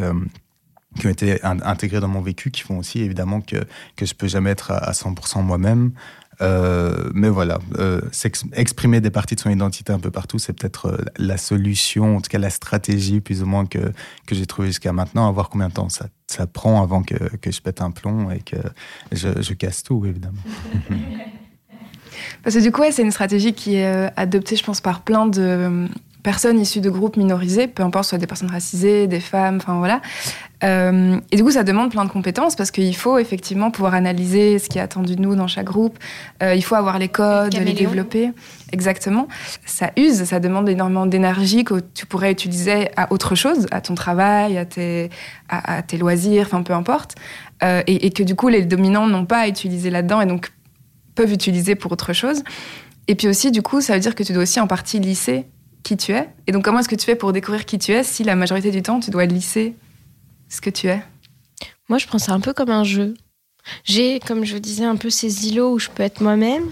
Qui 0.98 1.06
ont 1.06 1.10
été 1.10 1.38
intégrés 1.42 2.00
dans 2.00 2.08
mon 2.08 2.22
vécu, 2.22 2.50
qui 2.50 2.62
font 2.62 2.78
aussi 2.78 3.00
évidemment 3.00 3.40
que, 3.42 3.56
que 3.94 4.06
je 4.06 4.14
peux 4.14 4.26
jamais 4.26 4.50
être 4.50 4.72
à 4.72 4.92
100% 4.92 5.42
moi-même. 5.42 5.92
Euh, 6.40 7.10
mais 7.14 7.28
voilà, 7.28 7.58
euh, 7.78 8.00
exprimer 8.52 9.00
des 9.00 9.10
parties 9.10 9.34
de 9.34 9.40
son 9.40 9.50
identité 9.50 9.92
un 9.92 9.98
peu 9.98 10.10
partout, 10.10 10.38
c'est 10.38 10.52
peut-être 10.52 10.86
euh, 10.86 10.98
la 11.16 11.36
solution, 11.36 12.16
en 12.16 12.20
tout 12.20 12.30
cas 12.30 12.38
la 12.38 12.50
stratégie 12.50 13.20
plus 13.20 13.42
ou 13.42 13.46
moins 13.46 13.66
que, 13.66 13.92
que 14.26 14.34
j'ai 14.34 14.46
trouvée 14.46 14.68
jusqu'à 14.68 14.92
maintenant, 14.92 15.28
à 15.28 15.32
voir 15.32 15.48
combien 15.48 15.68
de 15.68 15.74
temps 15.74 15.88
ça, 15.88 16.06
ça 16.28 16.46
prend 16.46 16.80
avant 16.80 17.02
que, 17.02 17.36
que 17.36 17.50
je 17.50 17.60
pète 17.60 17.82
un 17.82 17.90
plomb 17.90 18.30
et 18.30 18.40
que 18.40 18.56
je, 19.10 19.42
je 19.42 19.52
casse 19.54 19.82
tout, 19.82 20.06
évidemment. 20.06 20.42
Parce 22.42 22.56
que 22.56 22.60
du 22.60 22.72
coup, 22.72 22.82
c'est 22.90 23.02
une 23.02 23.10
stratégie 23.10 23.52
qui 23.52 23.76
est 23.76 23.86
euh, 23.86 24.08
adoptée, 24.16 24.56
je 24.56 24.64
pense, 24.64 24.80
par 24.80 25.02
plein 25.02 25.26
de 25.26 25.88
personnes 26.28 26.60
issues 26.60 26.82
de 26.82 26.90
groupes 26.90 27.16
minorisés, 27.16 27.68
peu 27.68 27.82
importe, 27.82 28.10
soit 28.10 28.18
des 28.18 28.26
personnes 28.26 28.50
racisées, 28.50 29.06
des 29.06 29.18
femmes, 29.18 29.56
enfin 29.62 29.78
voilà. 29.78 30.02
Euh, 30.62 31.18
et 31.32 31.36
du 31.36 31.42
coup, 31.42 31.50
ça 31.50 31.64
demande 31.64 31.90
plein 31.90 32.04
de 32.04 32.10
compétences 32.10 32.54
parce 32.54 32.70
qu'il 32.70 32.94
faut 32.94 33.16
effectivement 33.16 33.70
pouvoir 33.70 33.94
analyser 33.94 34.58
ce 34.58 34.68
qui 34.68 34.76
est 34.76 34.82
attendu 34.82 35.16
de 35.16 35.22
nous 35.22 35.36
dans 35.36 35.46
chaque 35.46 35.64
groupe. 35.64 35.98
Euh, 36.42 36.54
il 36.54 36.62
faut 36.62 36.74
avoir 36.74 36.98
les 36.98 37.08
codes, 37.08 37.54
les 37.54 37.72
développer. 37.72 38.32
Exactement. 38.72 39.26
Ça 39.64 39.90
use, 39.96 40.24
ça 40.24 40.38
demande 40.38 40.68
énormément 40.68 41.06
d'énergie 41.06 41.64
que 41.64 41.80
tu 41.94 42.04
pourrais 42.04 42.30
utiliser 42.30 42.90
à 42.98 43.10
autre 43.10 43.34
chose, 43.34 43.66
à 43.70 43.80
ton 43.80 43.94
travail, 43.94 44.58
à 44.58 44.66
tes, 44.66 45.08
à, 45.48 45.76
à 45.76 45.82
tes 45.82 45.96
loisirs, 45.96 46.44
enfin 46.44 46.62
peu 46.62 46.74
importe. 46.74 47.14
Euh, 47.62 47.82
et, 47.86 48.04
et, 48.04 48.10
que 48.10 48.22
du 48.22 48.34
coup, 48.34 48.48
les 48.48 48.66
dominants 48.66 49.06
n'ont 49.06 49.24
pas 49.24 49.38
à 49.38 49.48
utiliser 49.48 49.88
là-dedans 49.88 50.20
et 50.20 50.26
donc 50.26 50.52
peuvent 51.14 51.32
utiliser 51.32 51.74
pour 51.74 51.90
autre 51.90 52.12
chose. 52.12 52.42
Et 53.06 53.14
puis 53.14 53.28
aussi, 53.28 53.50
du 53.50 53.62
coup, 53.62 53.80
ça 53.80 53.94
veut 53.94 54.00
dire 54.00 54.14
que 54.14 54.22
tu 54.22 54.34
dois 54.34 54.42
aussi 54.42 54.60
en 54.60 54.66
partie 54.66 55.00
lisser 55.00 55.46
qui 55.82 55.96
tu 55.96 56.12
es. 56.12 56.28
Et 56.46 56.52
donc, 56.52 56.64
comment 56.64 56.80
est-ce 56.80 56.88
que 56.88 56.96
tu 56.96 57.06
fais 57.06 57.16
pour 57.16 57.32
découvrir 57.32 57.64
qui 57.64 57.78
tu 57.78 57.92
es 57.92 58.02
si 58.02 58.24
la 58.24 58.36
majorité 58.36 58.70
du 58.70 58.82
temps, 58.82 59.00
tu 59.00 59.10
dois 59.10 59.26
lisser 59.26 59.74
ce 60.48 60.60
que 60.60 60.70
tu 60.70 60.88
es? 60.88 61.02
Moi, 61.88 61.98
je 61.98 62.06
prends 62.06 62.18
ça 62.18 62.32
un 62.32 62.40
peu 62.40 62.52
comme 62.52 62.70
un 62.70 62.84
jeu. 62.84 63.14
J'ai, 63.84 64.20
comme 64.20 64.44
je 64.44 64.56
disais, 64.56 64.84
un 64.84 64.96
peu 64.96 65.10
ces 65.10 65.48
îlots 65.48 65.74
où 65.74 65.78
je 65.78 65.88
peux 65.88 66.02
être 66.02 66.20
moi-même. 66.20 66.64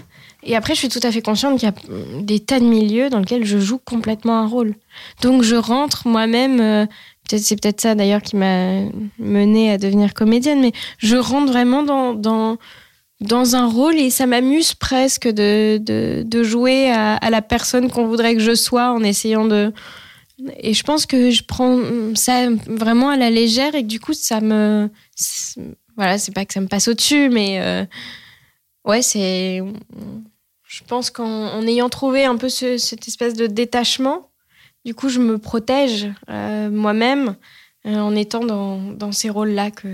Et 0.43 0.55
après, 0.55 0.75
je 0.75 0.79
suis 0.79 0.89
tout 0.89 0.99
à 1.03 1.11
fait 1.11 1.21
consciente 1.21 1.59
qu'il 1.59 1.67
y 1.67 1.71
a 1.71 2.21
des 2.21 2.39
tas 2.39 2.59
de 2.59 2.65
milieux 2.65 3.09
dans 3.09 3.19
lesquels 3.19 3.45
je 3.45 3.57
joue 3.57 3.79
complètement 3.79 4.39
un 4.39 4.47
rôle. 4.47 4.75
Donc, 5.21 5.43
je 5.43 5.55
rentre 5.55 6.07
moi-même. 6.07 6.59
Euh, 6.61 6.85
peut-être 7.27 7.43
c'est 7.43 7.59
peut-être 7.59 7.81
ça 7.81 7.95
d'ailleurs 7.95 8.21
qui 8.21 8.35
m'a 8.35 8.83
menée 9.19 9.71
à 9.71 9.77
devenir 9.77 10.13
comédienne, 10.13 10.61
mais 10.61 10.71
je 10.99 11.17
rentre 11.17 11.51
vraiment 11.51 11.83
dans, 11.83 12.57
dans 13.19 13.55
un 13.55 13.67
rôle 13.67 13.95
et 13.95 14.09
ça 14.09 14.27
m'amuse 14.27 14.73
presque 14.73 15.27
de, 15.27 15.79
de, 15.79 16.43
jouer 16.43 16.91
à, 16.91 17.29
la 17.29 17.41
personne 17.41 17.89
qu'on 17.89 18.07
voudrait 18.07 18.35
que 18.35 18.41
je 18.41 18.55
sois 18.55 18.91
en 18.91 19.03
essayant 19.03 19.45
de. 19.45 19.73
Et 20.59 20.73
je 20.73 20.83
pense 20.83 21.07
que 21.07 21.31
je 21.31 21.43
prends 21.43 21.79
ça 22.13 22.49
vraiment 22.67 23.09
à 23.09 23.17
la 23.17 23.31
légère 23.31 23.73
et 23.73 23.81
que 23.81 23.87
du 23.87 23.99
coup, 23.99 24.13
ça 24.13 24.39
me. 24.39 24.89
Voilà, 25.95 26.19
c'est 26.19 26.31
pas 26.31 26.45
que 26.45 26.53
ça 26.53 26.61
me 26.61 26.67
passe 26.67 26.87
au-dessus, 26.87 27.29
mais. 27.29 27.59
Euh, 27.59 27.85
ouais, 28.85 29.01
c'est. 29.01 29.61
Je 30.67 30.83
pense 30.83 31.09
qu'en 31.09 31.61
ayant 31.63 31.89
trouvé 31.89 32.25
un 32.25 32.35
peu 32.35 32.49
ce, 32.49 32.77
cette 32.77 33.07
espèce 33.07 33.33
de 33.33 33.47
détachement, 33.47 34.29
du 34.85 34.93
coup, 34.93 35.09
je 35.09 35.19
me 35.19 35.37
protège 35.39 36.07
euh, 36.29 36.69
moi-même 36.69 37.35
euh, 37.85 37.95
en 37.95 38.15
étant 38.15 38.45
dans, 38.45 38.77
dans 38.77 39.11
ces 39.11 39.29
rôles-là 39.29 39.71
que 39.71 39.87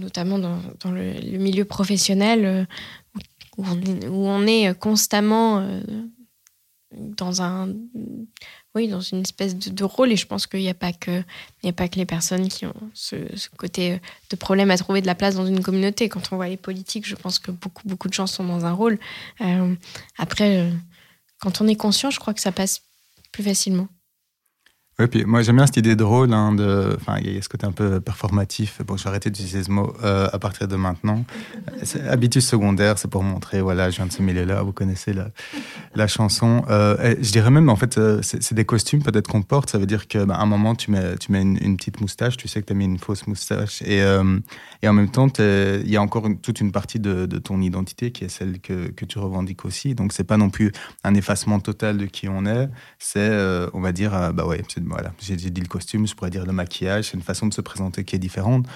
notamment 0.00 0.38
dans, 0.38 0.90
le, 0.90 1.38
milieu 1.38 1.64
professionnel, 1.64 2.44
euh, 2.44 2.64
où 3.58 4.26
on, 4.26 4.46
est, 4.46 4.78
constamment 4.78 5.58
euh, 5.58 5.82
dans 6.92 7.42
un 7.42 7.72
oui 8.74 8.88
dans 8.88 9.00
une 9.00 9.20
espèce 9.20 9.56
de, 9.56 9.84
rôle. 9.84 10.12
Et 10.12 10.16
je 10.16 10.26
pense 10.26 10.46
qu'il 10.46 10.60
n'y 10.60 10.68
a 10.68 10.74
pas 10.74 10.92
que 10.92 11.22
il 11.62 11.68
a 11.68 11.72
pas 11.72 11.88
que 11.88 11.96
les 11.96 12.06
personnes 12.06 12.48
qui 12.48 12.66
ont 12.66 12.74
ce, 12.94 13.16
côté 13.56 13.92
euh, 13.92 13.98
de 14.30 14.36
problème 14.36 14.70
à 14.70 14.78
trouver 14.78 15.00
de 15.00 15.06
la 15.06 15.14
place 15.14 15.34
dans 15.34 15.46
une 15.46 15.62
communauté. 15.62 16.08
Quand 16.08 16.32
on 16.32 16.36
voit 16.36 16.48
les 16.48 16.56
politiques 16.56 17.06
je 17.06 17.16
pense 17.16 17.38
que 17.38 17.50
beaucoup 17.50 17.86
beaucoup 17.86 18.08
de 18.08 18.14
gens 18.14 18.26
sont 18.26 18.44
dans 18.44 18.64
un 18.64 18.72
rôle. 18.72 18.98
Après 20.18 20.70
quand 21.38 21.60
on 21.60 21.68
est 21.68 21.76
conscient 21.76 22.10
je 22.10 22.18
crois 22.18 22.34
que 22.34 22.40
ça 22.40 22.52
passe 22.52 22.82
plus 23.32 23.42
facilement 23.42 23.88
oui, 25.00 25.06
puis 25.06 25.24
moi 25.24 25.40
j'aime 25.40 25.56
bien 25.56 25.64
cette 25.64 25.78
idée 25.78 25.96
de 25.96 26.04
rôle, 26.04 26.34
hein, 26.34 26.52
de, 26.52 26.94
enfin 27.00 27.16
il 27.22 27.34
y 27.34 27.38
a 27.38 27.40
ce 27.40 27.48
côté 27.48 27.66
un 27.66 27.72
peu 27.72 28.00
performatif. 28.00 28.82
Bon, 28.86 28.98
je 28.98 29.04
vais 29.04 29.08
arrêter 29.08 29.30
d'utiliser 29.30 29.62
ce 29.62 29.70
mot 29.70 29.94
euh, 30.04 30.28
à 30.30 30.38
partir 30.38 30.68
de 30.68 30.76
maintenant. 30.76 31.24
Habitude 32.06 32.42
secondaire, 32.42 32.98
c'est 32.98 33.08
pour 33.08 33.22
montrer, 33.22 33.62
voilà, 33.62 33.88
je 33.88 33.96
viens 33.96 34.04
de 34.04 34.12
ce 34.12 34.22
milieu-là, 34.22 34.62
vous 34.62 34.72
connaissez 34.72 35.14
la, 35.14 35.28
la 35.94 36.06
chanson. 36.06 36.64
Euh, 36.68 37.14
je 37.18 37.32
dirais 37.32 37.50
même, 37.50 37.70
en 37.70 37.76
fait, 37.76 37.96
euh, 37.96 38.20
c'est 38.22 38.52
des 38.52 38.66
costumes 38.66 39.02
peut-être 39.02 39.26
qu'on 39.26 39.40
porte. 39.40 39.70
Ça 39.70 39.78
veut 39.78 39.86
dire 39.86 40.06
qu'à 40.06 40.26
bah, 40.26 40.36
un 40.38 40.44
moment 40.44 40.74
tu 40.74 40.90
mets, 40.90 41.16
tu 41.16 41.32
mets 41.32 41.40
une, 41.40 41.78
petite 41.78 42.02
moustache, 42.02 42.36
tu 42.36 42.46
sais 42.46 42.60
que 42.60 42.66
tu 42.66 42.74
as 42.74 42.76
mis 42.76 42.84
une 42.84 42.98
fausse 42.98 43.26
moustache, 43.26 43.80
et, 43.82 44.00
et 44.82 44.88
en 44.88 44.92
même 44.92 45.10
temps 45.10 45.28
il 45.38 45.90
y 45.90 45.96
a 45.96 46.02
encore 46.02 46.28
toute 46.42 46.60
une 46.60 46.72
partie 46.72 47.00
de, 47.00 47.24
de, 47.24 47.38
ton 47.38 47.62
identité 47.62 48.10
qui 48.10 48.24
est 48.24 48.28
celle 48.28 48.60
que, 48.60 48.90
que 48.90 49.06
tu 49.06 49.18
revendiques 49.18 49.64
aussi. 49.64 49.94
Donc 49.94 50.12
c'est 50.12 50.24
pas 50.24 50.36
non 50.36 50.50
plus 50.50 50.72
un 51.04 51.14
effacement 51.14 51.58
total 51.58 51.96
de 51.96 52.04
qui 52.04 52.28
on 52.28 52.44
est. 52.44 52.68
C'est, 52.98 53.30
on 53.72 53.80
va 53.80 53.92
dire, 53.92 54.32
bah 54.34 54.44
ouais, 54.44 54.62
c'est 54.68 54.80
voilà, 54.90 55.12
j'ai 55.20 55.36
dit 55.36 55.60
le 55.60 55.68
costume, 55.68 56.06
je 56.06 56.14
pourrais 56.14 56.30
dire 56.30 56.46
le 56.46 56.52
maquillage, 56.52 57.06
c'est 57.10 57.16
une 57.16 57.22
façon 57.22 57.46
de 57.46 57.54
se 57.54 57.60
présenter 57.60 58.04
qui 58.04 58.16
est 58.16 58.20
différente. 58.20 58.66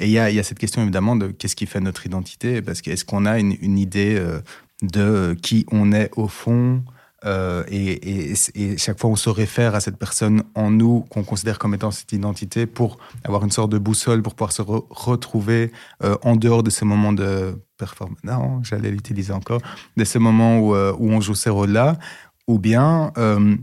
Et 0.00 0.06
il 0.06 0.12
y 0.12 0.18
a, 0.18 0.42
cette 0.42 0.58
question 0.58 0.82
évidemment 0.82 1.16
de 1.16 1.28
qu'est-ce 1.28 1.56
qui 1.56 1.66
fait 1.66 1.80
notre 1.80 2.06
identité, 2.06 2.62
parce 2.62 2.82
qu'est-ce 2.82 3.04
qu'on 3.04 3.26
a 3.26 3.38
une, 3.38 3.78
idée 3.78 4.16
euh, 4.16 4.40
de 4.82 5.36
qui 5.42 5.66
on 5.72 5.92
est 5.92 6.10
au 6.16 6.28
fond, 6.28 6.82
euh, 7.24 7.64
et, 7.68 8.34
chaque 8.76 9.00
fois 9.00 9.10
on 9.10 9.16
se 9.16 9.28
réfère 9.28 9.74
à 9.74 9.80
cette 9.80 9.96
personne 9.96 10.44
en 10.54 10.70
nous 10.70 11.00
qu'on 11.10 11.24
considère 11.24 11.58
comme 11.58 11.74
étant 11.74 11.90
cette 11.90 12.12
identité 12.12 12.66
pour 12.66 12.98
avoir 13.24 13.42
une 13.42 13.50
sorte 13.50 13.72
de 13.72 13.78
boussole 13.78 14.22
pour 14.22 14.36
pouvoir 14.36 14.52
se 14.52 14.62
retrouver 14.62 15.72
euh, 16.04 16.16
en 16.22 16.36
dehors 16.36 16.62
de 16.62 16.70
ces 16.70 16.84
moments 16.84 17.12
de 17.12 17.60
performance. 17.76 18.18
Non, 18.22 18.62
j'allais 18.62 18.90
l'utiliser 18.90 19.32
encore, 19.32 19.60
de 19.96 20.04
ces 20.04 20.18
moments 20.18 20.58
où, 20.58 20.74
euh, 20.74 20.94
où 20.98 21.10
on 21.10 21.20
joue 21.20 21.34
ces 21.34 21.50
rôles-là, 21.50 21.98
ou 22.46 22.58
bien 22.58 23.12
euh, 23.18 23.56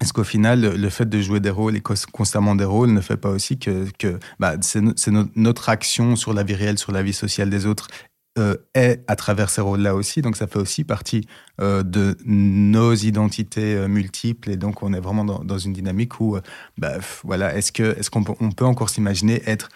est-ce 0.00 0.12
qu'au 0.12 0.24
final, 0.24 0.74
le 0.76 0.90
fait 0.90 1.08
de 1.08 1.20
jouer 1.20 1.40
des 1.40 1.50
rôles 1.50 1.76
et 1.76 1.80
constamment 1.80 2.56
des 2.56 2.64
rôles 2.64 2.92
ne 2.92 3.00
fait 3.00 3.16
pas 3.16 3.30
aussi 3.30 3.58
que, 3.58 3.86
que 3.96 4.18
bah, 4.40 4.54
c'est 4.60 4.82
notre 5.36 5.68
action 5.68 6.16
sur 6.16 6.34
la 6.34 6.42
vie 6.42 6.54
réelle, 6.54 6.78
sur 6.78 6.90
la 6.90 7.02
vie 7.02 7.12
sociale 7.12 7.48
des 7.48 7.64
autres 7.64 7.88
euh, 8.36 8.56
est 8.74 9.04
à 9.06 9.14
travers 9.14 9.48
ces 9.48 9.60
rôles-là 9.60 9.94
aussi? 9.94 10.20
Donc 10.20 10.36
ça 10.36 10.48
fait 10.48 10.58
aussi 10.58 10.82
partie 10.82 11.28
euh, 11.60 11.84
de 11.84 12.16
nos 12.24 12.92
identités 12.92 13.76
euh, 13.76 13.86
multiples 13.86 14.50
et 14.50 14.56
donc 14.56 14.82
on 14.82 14.92
est 14.92 14.98
vraiment 14.98 15.24
dans, 15.24 15.58
une 15.58 15.72
dynamique 15.72 16.18
où, 16.18 16.36
bah, 16.76 16.94
voilà, 17.22 17.54
est-ce 17.54 18.10
qu'on 18.10 18.24
peut, 18.24 18.32
on 18.40 18.50
peut 18.50 18.64
encore 18.64 18.90
s'imaginer 18.90 19.40
être 19.46 19.68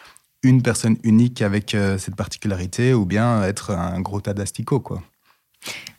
une 0.42 0.62
personne 0.62 0.96
unique 1.04 1.40
avec 1.40 1.76
cette 1.98 2.16
particularité 2.16 2.94
ou 2.94 3.06
bien 3.06 3.44
être 3.44 3.70
un 3.70 4.00
gros 4.00 4.20
tas 4.20 4.34
d'asticots, 4.34 4.80
quoi? 4.80 5.02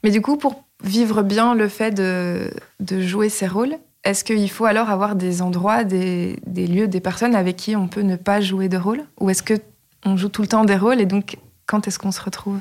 Mais 0.04 0.12
du 0.12 0.22
coup, 0.22 0.38
pour 0.38 0.64
vivre 0.84 1.24
bien 1.24 1.56
le 1.56 1.68
fait 1.68 1.92
de, 1.92 2.52
de 2.80 3.02
jouer 3.02 3.30
ces 3.30 3.48
rôles, 3.48 3.78
est-ce 4.04 4.24
qu'il 4.24 4.50
faut 4.50 4.66
alors 4.66 4.90
avoir 4.90 5.16
des 5.16 5.42
endroits, 5.42 5.84
des, 5.84 6.38
lieux, 6.48 6.88
des 6.88 7.02
personnes 7.02 7.36
avec 7.36 7.58
qui 7.58 7.76
on 7.76 7.88
peut 7.88 8.02
ne 8.02 8.16
pas 8.16 8.42
jouer 8.42 8.70
de 8.70 8.78
rôle? 8.78 9.04
Ou 9.20 9.30
est-ce 9.30 9.44
qu'on 9.44 10.18
joue 10.18 10.30
tout 10.30 10.42
le 10.42 10.48
temps 10.48 10.66
des 10.66 10.78
rôles 10.78 11.02
et 11.02 11.06
donc 11.06 11.38
quand 11.66 11.88
est-ce 11.88 12.00
qu'on 12.00 12.12
se 12.12 12.22
retrouve? 12.22 12.60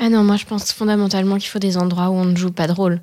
Ah 0.00 0.08
non, 0.08 0.24
moi 0.24 0.36
je 0.36 0.44
pense 0.44 0.72
fondamentalement 0.72 1.38
qu'il 1.38 1.48
faut 1.48 1.60
des 1.60 1.76
endroits 1.76 2.10
où 2.10 2.14
on 2.14 2.24
ne 2.24 2.36
joue 2.36 2.50
pas 2.50 2.66
de 2.66 2.72
rôle. 2.72 3.00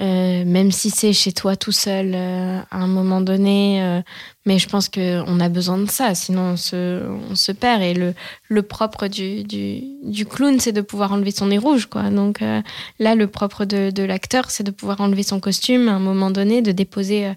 Euh, 0.00 0.44
même 0.44 0.70
si 0.70 0.90
c'est 0.90 1.12
chez 1.12 1.32
toi 1.32 1.56
tout 1.56 1.72
seul 1.72 2.12
euh, 2.14 2.60
à 2.70 2.76
un 2.78 2.86
moment 2.86 3.20
donné. 3.20 3.82
Euh, 3.82 4.00
mais 4.46 4.58
je 4.58 4.68
pense 4.68 4.88
qu'on 4.88 5.40
a 5.40 5.48
besoin 5.48 5.76
de 5.78 5.90
ça, 5.90 6.14
sinon 6.14 6.52
on 6.52 6.56
se, 6.56 7.02
on 7.30 7.34
se 7.34 7.50
perd. 7.50 7.82
Et 7.82 7.94
le, 7.94 8.14
le 8.48 8.62
propre 8.62 9.08
du, 9.08 9.42
du, 9.42 9.82
du 10.04 10.24
clown, 10.24 10.60
c'est 10.60 10.72
de 10.72 10.82
pouvoir 10.82 11.12
enlever 11.12 11.32
son 11.32 11.46
nez 11.46 11.58
rouge. 11.58 11.86
Quoi. 11.86 12.10
Donc 12.10 12.42
euh, 12.42 12.62
là, 13.00 13.16
le 13.16 13.26
propre 13.26 13.64
de, 13.64 13.90
de 13.90 14.02
l'acteur, 14.04 14.50
c'est 14.50 14.62
de 14.62 14.70
pouvoir 14.70 15.00
enlever 15.00 15.24
son 15.24 15.40
costume 15.40 15.88
à 15.88 15.92
un 15.94 16.00
moment 16.00 16.30
donné, 16.30 16.62
de 16.62 16.72
déposer. 16.72 17.32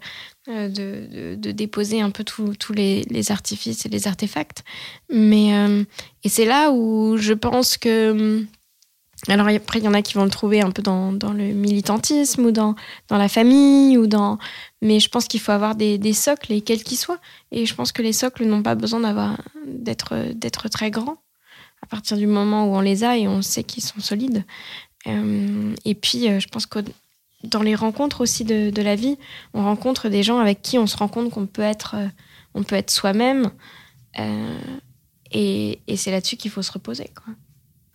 Euh, 0.50 0.70
de, 0.70 1.06
de, 1.12 1.36
de, 1.36 1.52
déposer 1.52 2.02
un 2.02 2.10
peu 2.10 2.24
tous 2.24 2.74
les, 2.74 3.04
les, 3.12 3.32
artifices 3.32 3.86
et 3.86 3.90
les 3.90 4.08
artefacts. 4.08 4.64
Mais, 5.14 5.54
euh, 5.54 5.84
et 6.24 6.30
c'est 6.30 6.46
là 6.46 6.72
où 6.72 7.16
je 7.18 7.34
pense 7.34 7.78
que 7.78 8.44
alors 9.28 9.48
après, 9.48 9.80
il 9.80 9.86
y 9.86 9.88
en 9.88 9.94
a 9.94 10.02
qui 10.02 10.16
vont 10.16 10.24
le 10.24 10.32
trouver 10.32 10.62
un 10.62 10.72
peu 10.72 10.82
dans, 10.82 11.12
le 11.12 11.54
militantisme 11.54 12.46
ou 12.46 12.52
dans, 12.52 12.76
dans 13.08 13.18
la 13.18 13.30
famille 13.30 13.98
ou 13.98 14.08
dans. 14.08 14.40
Mais 14.82 15.00
je 15.00 15.10
pense 15.10 15.28
qu'il 15.28 15.40
faut 15.40 15.52
avoir 15.52 15.76
des, 15.76 16.14
socles 16.14 16.54
et 16.54 16.62
quels 16.62 16.84
qu'ils 16.84 16.98
soient. 16.98 17.20
Et 17.52 17.66
je 17.66 17.76
pense 17.76 17.92
que 17.92 18.02
les 18.02 18.14
socles 18.14 18.46
n'ont 18.46 18.64
pas 18.64 18.76
besoin 18.76 19.02
d'avoir 19.02 19.38
d'être 19.68 20.70
très 20.70 20.90
grands 20.90 21.18
à 21.84 21.88
partir 21.88 22.18
du 22.18 22.28
moment 22.28 22.66
où 22.66 22.76
on 22.76 22.82
les 22.82 23.04
a 23.04 23.18
et 23.18 23.28
on 23.28 23.42
sait 23.42 23.64
qu'ils 23.64 23.84
sont 23.84 24.00
solides. 24.00 24.46
Euh, 25.08 25.74
et 25.86 25.96
puis, 25.96 26.30
euh, 26.30 26.40
je 26.40 26.48
pense 26.48 26.66
que 26.66 26.80
dans 27.44 27.64
les 27.64 27.76
rencontres 27.76 28.22
aussi 28.22 28.44
de, 28.44 28.70
de, 28.70 28.82
la 28.82 28.96
vie, 28.96 29.18
on 29.54 29.64
rencontre 29.64 30.10
des 30.10 30.22
gens 30.22 30.38
avec 30.40 30.62
qui 30.62 30.78
on 30.78 30.86
se 30.86 30.96
rend 30.96 31.08
compte 31.08 31.32
qu'on 31.32 31.48
peut 31.48 31.64
être, 31.64 31.96
euh, 31.96 32.08
on 32.54 32.64
peut 32.64 32.76
être 32.76 32.92
soi-même. 32.92 33.52
Et, 35.32 35.80
et 35.88 35.96
c'est 35.98 36.12
là-dessus 36.12 36.36
qu'il 36.36 36.52
faut 36.52 36.62
se 36.62 36.72
reposer. 36.72 37.10
Quoi. 37.16 37.34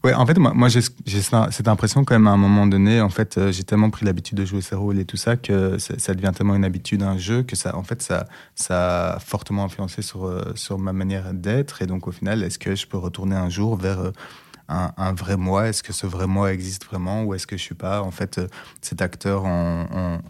Ouais, 0.07 0.15
en 0.15 0.25
fait, 0.25 0.39
moi, 0.39 0.69
j'ai 0.69 0.83
cette 1.21 1.67
impression 1.67 2.05
quand 2.05 2.15
même 2.15 2.29
à 2.29 2.31
un 2.31 2.37
moment 2.37 2.69
donné, 2.69 3.01
en 3.01 3.09
fait, 3.09 3.39
euh, 3.39 3.51
j'ai 3.51 3.65
tellement 3.65 3.91
pris 3.91 4.07
l'habitude 4.07 4.39
de 4.39 4.45
jouer 4.45 4.61
ces 4.61 4.77
rôles 4.77 5.01
et 5.01 5.05
tout 5.05 5.17
ça 5.17 5.35
que 5.35 5.79
ça, 5.79 5.99
ça, 5.99 6.15
devient 6.15 6.31
tellement 6.33 6.55
une 6.55 6.65
habitude, 6.65 7.03
un 7.03 7.19
jeu, 7.19 7.43
que 7.43 7.57
ça, 7.57 7.75
en 7.77 7.83
fait, 7.83 8.03
ça, 8.03 8.29
ça 8.55 9.15
a 9.15 9.19
fortement 9.19 9.65
influencé 9.65 10.03
sur, 10.03 10.27
euh, 10.27 10.53
sur 10.55 10.79
ma 10.79 10.93
manière 10.93 11.35
d'être. 11.35 11.83
Et 11.83 11.89
donc, 11.89 12.07
au 12.07 12.13
final, 12.13 12.45
est-ce 12.45 12.57
que 12.57 12.77
je 12.77 12.87
peux 12.87 12.99
retourner 12.99 13.35
un 13.35 13.49
jour 13.49 13.75
vers 13.75 13.99
euh, 13.99 14.13
un, 14.69 15.13
vrai 15.13 15.37
moi 15.37 15.69
Est-ce 15.69 15.83
que 15.83 15.93
ce 15.93 16.07
vrai 16.07 16.27
moi 16.27 16.53
existe 16.53 16.85
vraiment 16.85 17.25
Ou 17.25 17.35
est-ce 17.35 17.47
que 17.47 17.57
je 17.57 17.63
suis 17.63 17.75
pas, 17.75 18.03
en 18.03 18.11
fait, 18.11 18.39
euh, 18.39 18.49
cet 18.81 19.01
acteur 19.01 19.45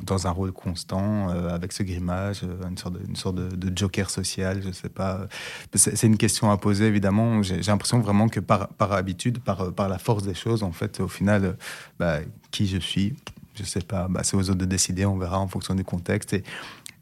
dans 0.03 0.27
un 0.27 0.31
rôle 0.31 0.53
constant, 0.53 1.31
euh, 1.31 1.49
avec 1.49 1.73
ce 1.73 1.83
grimage, 1.83 2.41
euh, 2.43 2.69
une 2.69 2.77
sorte 2.77 2.95
de, 2.95 3.07
une 3.09 3.17
sorte 3.17 3.37
de, 3.37 3.77
joker 3.77 4.11
social 4.11 4.63
Je 4.65 4.73
sais 4.73 4.89
pas. 4.89 5.27
C'est 5.75 6.07
une 6.07 6.19
question 6.19 6.51
à 6.51 6.57
poser, 6.57 6.87
évidemment. 6.87 7.43
J'ai 7.43 7.61
l'impression 7.63 8.01
vraiment 8.01 8.29
que 8.29 8.41
par, 8.41 8.69
par 8.69 8.93
habitude, 8.93 9.39
par, 9.39 9.73
par 9.73 9.89
la 9.89 9.99
force 9.99 10.25
des 10.25 10.35
choses, 10.35 10.63
en 10.63 10.73
fait, 10.73 11.01
au 11.01 11.09
final, 11.09 11.57
bah, 11.99 12.19
qui 12.51 12.67
je 12.67 12.79
suis 12.79 13.15
je 13.59 13.65
sais 13.65 13.81
pas, 13.81 14.07
bah, 14.09 14.21
c'est 14.23 14.37
aux 14.37 14.51
autres 14.51 14.55
de 14.59 14.67
décider, 14.67 15.07
on 15.07 15.17
verra 15.17 15.41
en 15.41 15.49
fonction 15.49 15.75
du 15.75 15.83
contexte. 15.83 16.37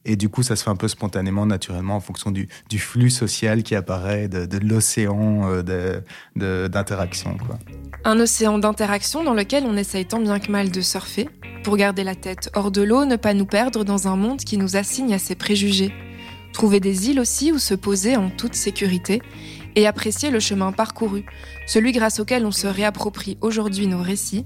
Et 0.04 0.16
du 0.16 0.28
coup, 0.28 0.42
ça 0.42 0.54
se 0.54 0.62
fait 0.62 0.70
un 0.70 0.76
peu 0.76 0.88
spontanément, 0.88 1.46
naturellement, 1.46 1.96
en 1.96 2.00
fonction 2.00 2.30
du, 2.30 2.48
flux 2.78 3.10
social 3.10 3.62
qui 3.62 3.74
apparaît, 3.74 4.28
de, 4.28 4.44
de 4.44 4.58
l'océan 4.58 5.48
euh, 5.48 6.68
d'interaction. 6.68 7.36
Un 8.04 8.20
océan 8.20 8.58
d'interaction 8.58 9.24
dans 9.24 9.34
lequel 9.34 9.64
on 9.66 9.76
essaye 9.76 10.04
tant 10.04 10.20
bien 10.20 10.38
que 10.38 10.50
mal 10.50 10.70
de 10.70 10.80
surfer, 10.80 11.28
pour 11.62 11.76
garder 11.76 12.04
la 12.04 12.14
tête 12.14 12.50
hors 12.54 12.70
de 12.70 12.82
l'eau, 12.82 13.06
ne 13.06 13.16
pas 13.16 13.32
nous 13.32 13.46
perdre 13.46 13.84
dans 13.84 14.06
un 14.06 14.16
monde 14.16 14.40
qui 14.40 14.58
nous 14.58 14.76
assigne 14.76 15.14
à 15.14 15.18
ses 15.18 15.34
préjugés. 15.34 15.92
Trouver 16.52 16.80
des 16.80 17.08
îles 17.10 17.18
aussi 17.18 17.50
où 17.50 17.58
se 17.58 17.74
poser 17.74 18.16
en 18.16 18.28
toute 18.28 18.54
sécurité 18.54 19.22
et 19.74 19.86
apprécier 19.86 20.30
le 20.30 20.38
chemin 20.38 20.70
parcouru, 20.70 21.24
celui 21.66 21.92
grâce 21.92 22.20
auquel 22.20 22.44
on 22.46 22.52
se 22.52 22.66
réapproprie 22.66 23.38
aujourd'hui 23.40 23.86
nos 23.86 24.02
récits 24.02 24.44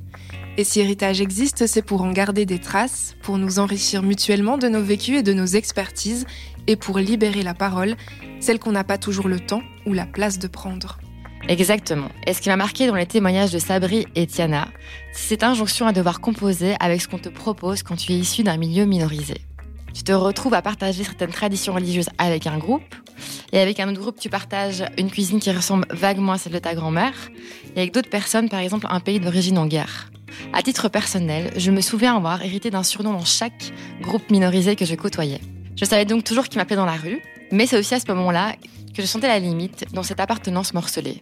Et 0.58 0.64
si 0.64 0.80
héritage 0.80 1.20
existe, 1.20 1.68
c'est 1.68 1.82
pour 1.82 2.02
en 2.02 2.10
garder 2.10 2.44
des 2.44 2.58
traces, 2.58 3.14
pour 3.22 3.38
nous 3.38 3.60
enrichir 3.60 4.02
mutuellement 4.02 4.58
de 4.58 4.66
nos 4.66 4.82
vécus 4.82 5.20
et 5.20 5.22
de 5.22 5.32
nos 5.32 5.46
expertises, 5.46 6.26
et 6.66 6.74
pour 6.74 6.98
libérer 6.98 7.42
la 7.42 7.54
parole, 7.54 7.94
celle 8.40 8.58
qu'on 8.58 8.72
n'a 8.72 8.82
pas 8.82 8.98
toujours 8.98 9.28
le 9.28 9.38
temps 9.38 9.62
ou 9.86 9.92
la 9.92 10.04
place 10.04 10.40
de 10.40 10.48
prendre. 10.48 10.98
Exactement. 11.46 12.08
Et 12.26 12.34
ce 12.34 12.40
qui 12.40 12.48
m'a 12.48 12.56
marqué 12.56 12.88
dans 12.88 12.96
les 12.96 13.06
témoignages 13.06 13.52
de 13.52 13.60
Sabri 13.60 14.08
et 14.16 14.26
Tiana, 14.26 14.66
c'est 15.12 15.28
cette 15.28 15.44
injonction 15.44 15.86
à 15.86 15.92
devoir 15.92 16.20
composer 16.20 16.74
avec 16.80 17.02
ce 17.02 17.06
qu'on 17.06 17.18
te 17.18 17.28
propose 17.28 17.84
quand 17.84 17.94
tu 17.94 18.10
es 18.10 18.16
issu 18.16 18.42
d'un 18.42 18.56
milieu 18.56 18.84
minorisé. 18.84 19.36
Tu 19.94 20.02
te 20.02 20.10
retrouves 20.10 20.54
à 20.54 20.60
partager 20.60 21.04
certaines 21.04 21.30
traditions 21.30 21.72
religieuses 21.72 22.10
avec 22.18 22.48
un 22.48 22.58
groupe, 22.58 22.96
et 23.52 23.60
avec 23.60 23.78
un 23.78 23.88
autre 23.88 24.00
groupe, 24.00 24.18
tu 24.18 24.28
partages 24.28 24.84
une 24.98 25.08
cuisine 25.08 25.38
qui 25.38 25.52
ressemble 25.52 25.86
vaguement 25.90 26.32
à 26.32 26.38
celle 26.38 26.52
de 26.52 26.58
ta 26.58 26.74
grand-mère, 26.74 27.14
et 27.76 27.80
avec 27.82 27.94
d'autres 27.94 28.10
personnes, 28.10 28.48
par 28.48 28.58
exemple, 28.58 28.88
un 28.90 28.98
pays 28.98 29.20
d'origine 29.20 29.56
en 29.56 29.66
guerre. 29.66 30.10
À 30.52 30.62
titre 30.62 30.88
personnel, 30.88 31.52
je 31.56 31.70
me 31.70 31.80
souviens 31.80 32.16
avoir 32.16 32.42
hérité 32.42 32.70
d'un 32.70 32.82
surnom 32.82 33.12
dans 33.12 33.24
chaque 33.24 33.72
groupe 34.00 34.30
minorisé 34.30 34.76
que 34.76 34.84
je 34.84 34.94
côtoyais. 34.94 35.40
Je 35.76 35.84
savais 35.84 36.04
donc 36.04 36.24
toujours 36.24 36.48
qui 36.48 36.58
m'appelait 36.58 36.76
dans 36.76 36.86
la 36.86 36.96
rue, 36.96 37.22
mais 37.52 37.66
c'est 37.66 37.78
aussi 37.78 37.94
à 37.94 38.00
ce 38.00 38.06
moment-là 38.08 38.56
que 38.94 39.02
je 39.02 39.06
sentais 39.06 39.28
la 39.28 39.38
limite 39.38 39.86
dans 39.92 40.02
cette 40.02 40.20
appartenance 40.20 40.74
morcelée. 40.74 41.20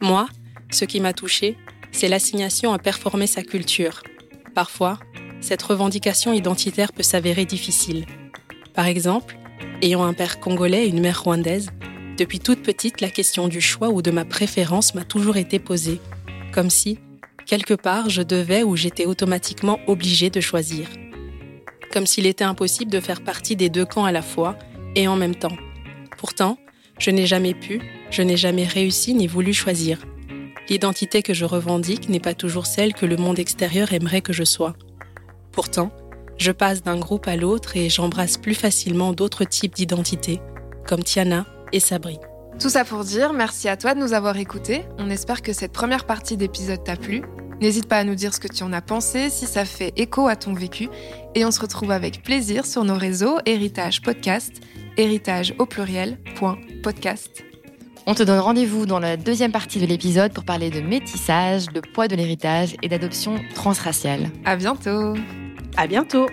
Moi, 0.00 0.26
ce 0.70 0.84
qui 0.84 1.00
m'a 1.00 1.12
touchée, 1.12 1.56
c'est 1.92 2.08
l'assignation 2.08 2.72
à 2.72 2.78
performer 2.78 3.26
sa 3.26 3.42
culture. 3.42 4.02
Parfois, 4.54 4.98
cette 5.40 5.62
revendication 5.62 6.32
identitaire 6.32 6.92
peut 6.92 7.02
s'avérer 7.02 7.44
difficile. 7.44 8.06
Par 8.74 8.86
exemple, 8.86 9.36
ayant 9.82 10.04
un 10.04 10.12
père 10.12 10.40
congolais 10.40 10.86
et 10.86 10.88
une 10.88 11.00
mère 11.00 11.22
rwandaise, 11.22 11.70
depuis 12.16 12.38
toute 12.38 12.62
petite, 12.62 13.00
la 13.00 13.08
question 13.08 13.48
du 13.48 13.60
choix 13.60 13.88
ou 13.88 14.02
de 14.02 14.10
ma 14.10 14.24
préférence 14.24 14.94
m'a 14.94 15.04
toujours 15.04 15.36
été 15.36 15.58
posée, 15.58 16.00
comme 16.52 16.70
si, 16.70 16.98
quelque 17.50 17.74
part, 17.74 18.08
je 18.08 18.22
devais 18.22 18.62
ou 18.62 18.76
j'étais 18.76 19.06
automatiquement 19.06 19.80
obligée 19.88 20.30
de 20.30 20.40
choisir. 20.40 20.86
Comme 21.92 22.06
s'il 22.06 22.26
était 22.26 22.44
impossible 22.44 22.92
de 22.92 23.00
faire 23.00 23.24
partie 23.24 23.56
des 23.56 23.68
deux 23.68 23.84
camps 23.84 24.04
à 24.04 24.12
la 24.12 24.22
fois 24.22 24.56
et 24.94 25.08
en 25.08 25.16
même 25.16 25.34
temps. 25.34 25.56
Pourtant, 26.16 26.58
je 27.00 27.10
n'ai 27.10 27.26
jamais 27.26 27.54
pu, 27.54 27.80
je 28.12 28.22
n'ai 28.22 28.36
jamais 28.36 28.66
réussi 28.66 29.14
ni 29.14 29.26
voulu 29.26 29.52
choisir. 29.52 29.98
L'identité 30.68 31.24
que 31.24 31.34
je 31.34 31.44
revendique 31.44 32.08
n'est 32.08 32.20
pas 32.20 32.34
toujours 32.34 32.66
celle 32.66 32.94
que 32.94 33.04
le 33.04 33.16
monde 33.16 33.40
extérieur 33.40 33.92
aimerait 33.92 34.20
que 34.20 34.32
je 34.32 34.44
sois. 34.44 34.76
Pourtant, 35.50 35.90
je 36.38 36.52
passe 36.52 36.84
d'un 36.84 37.00
groupe 37.00 37.26
à 37.26 37.34
l'autre 37.34 37.76
et 37.76 37.88
j'embrasse 37.88 38.38
plus 38.38 38.54
facilement 38.54 39.12
d'autres 39.12 39.42
types 39.42 39.74
d'identités, 39.74 40.40
comme 40.86 41.02
Tiana 41.02 41.46
et 41.72 41.80
Sabri. 41.80 42.20
Tout 42.60 42.68
ça 42.68 42.84
pour 42.84 43.02
dire 43.02 43.32
merci 43.32 43.68
à 43.68 43.76
toi 43.76 43.94
de 43.94 44.00
nous 44.00 44.12
avoir 44.12 44.36
écoutés. 44.36 44.84
On 44.98 45.10
espère 45.10 45.42
que 45.42 45.52
cette 45.52 45.72
première 45.72 46.04
partie 46.04 46.36
d'épisode 46.36 46.84
t'a 46.84 46.94
plu. 46.94 47.22
N'hésite 47.60 47.86
pas 47.86 47.98
à 47.98 48.04
nous 48.04 48.14
dire 48.14 48.34
ce 48.34 48.40
que 48.40 48.48
tu 48.48 48.62
en 48.62 48.72
as 48.72 48.80
pensé, 48.80 49.30
si 49.30 49.46
ça 49.46 49.64
fait 49.64 49.92
écho 49.96 50.28
à 50.28 50.36
ton 50.36 50.54
vécu. 50.54 50.88
Et 51.34 51.44
on 51.44 51.50
se 51.50 51.60
retrouve 51.60 51.90
avec 51.90 52.22
plaisir 52.22 52.64
sur 52.66 52.84
nos 52.84 52.96
réseaux 52.96 53.38
Héritage 53.46 54.02
Podcast 54.02 54.60
héritage 54.96 55.54
au 55.58 55.66
pluriel, 55.66 56.18
point, 56.36 56.58
podcast. 56.82 57.44
On 58.06 58.14
te 58.14 58.22
donne 58.22 58.38
rendez-vous 58.38 58.86
dans 58.86 58.98
la 58.98 59.16
deuxième 59.16 59.52
partie 59.52 59.78
de 59.78 59.86
l'épisode 59.86 60.32
pour 60.32 60.44
parler 60.44 60.70
de 60.70 60.80
métissage, 60.80 61.66
de 61.66 61.80
poids 61.80 62.08
de 62.08 62.16
l'héritage 62.16 62.76
et 62.82 62.88
d'adoption 62.88 63.36
transraciale. 63.54 64.30
À 64.44 64.56
bientôt. 64.56 65.14
À 65.76 65.86
bientôt. 65.86 66.26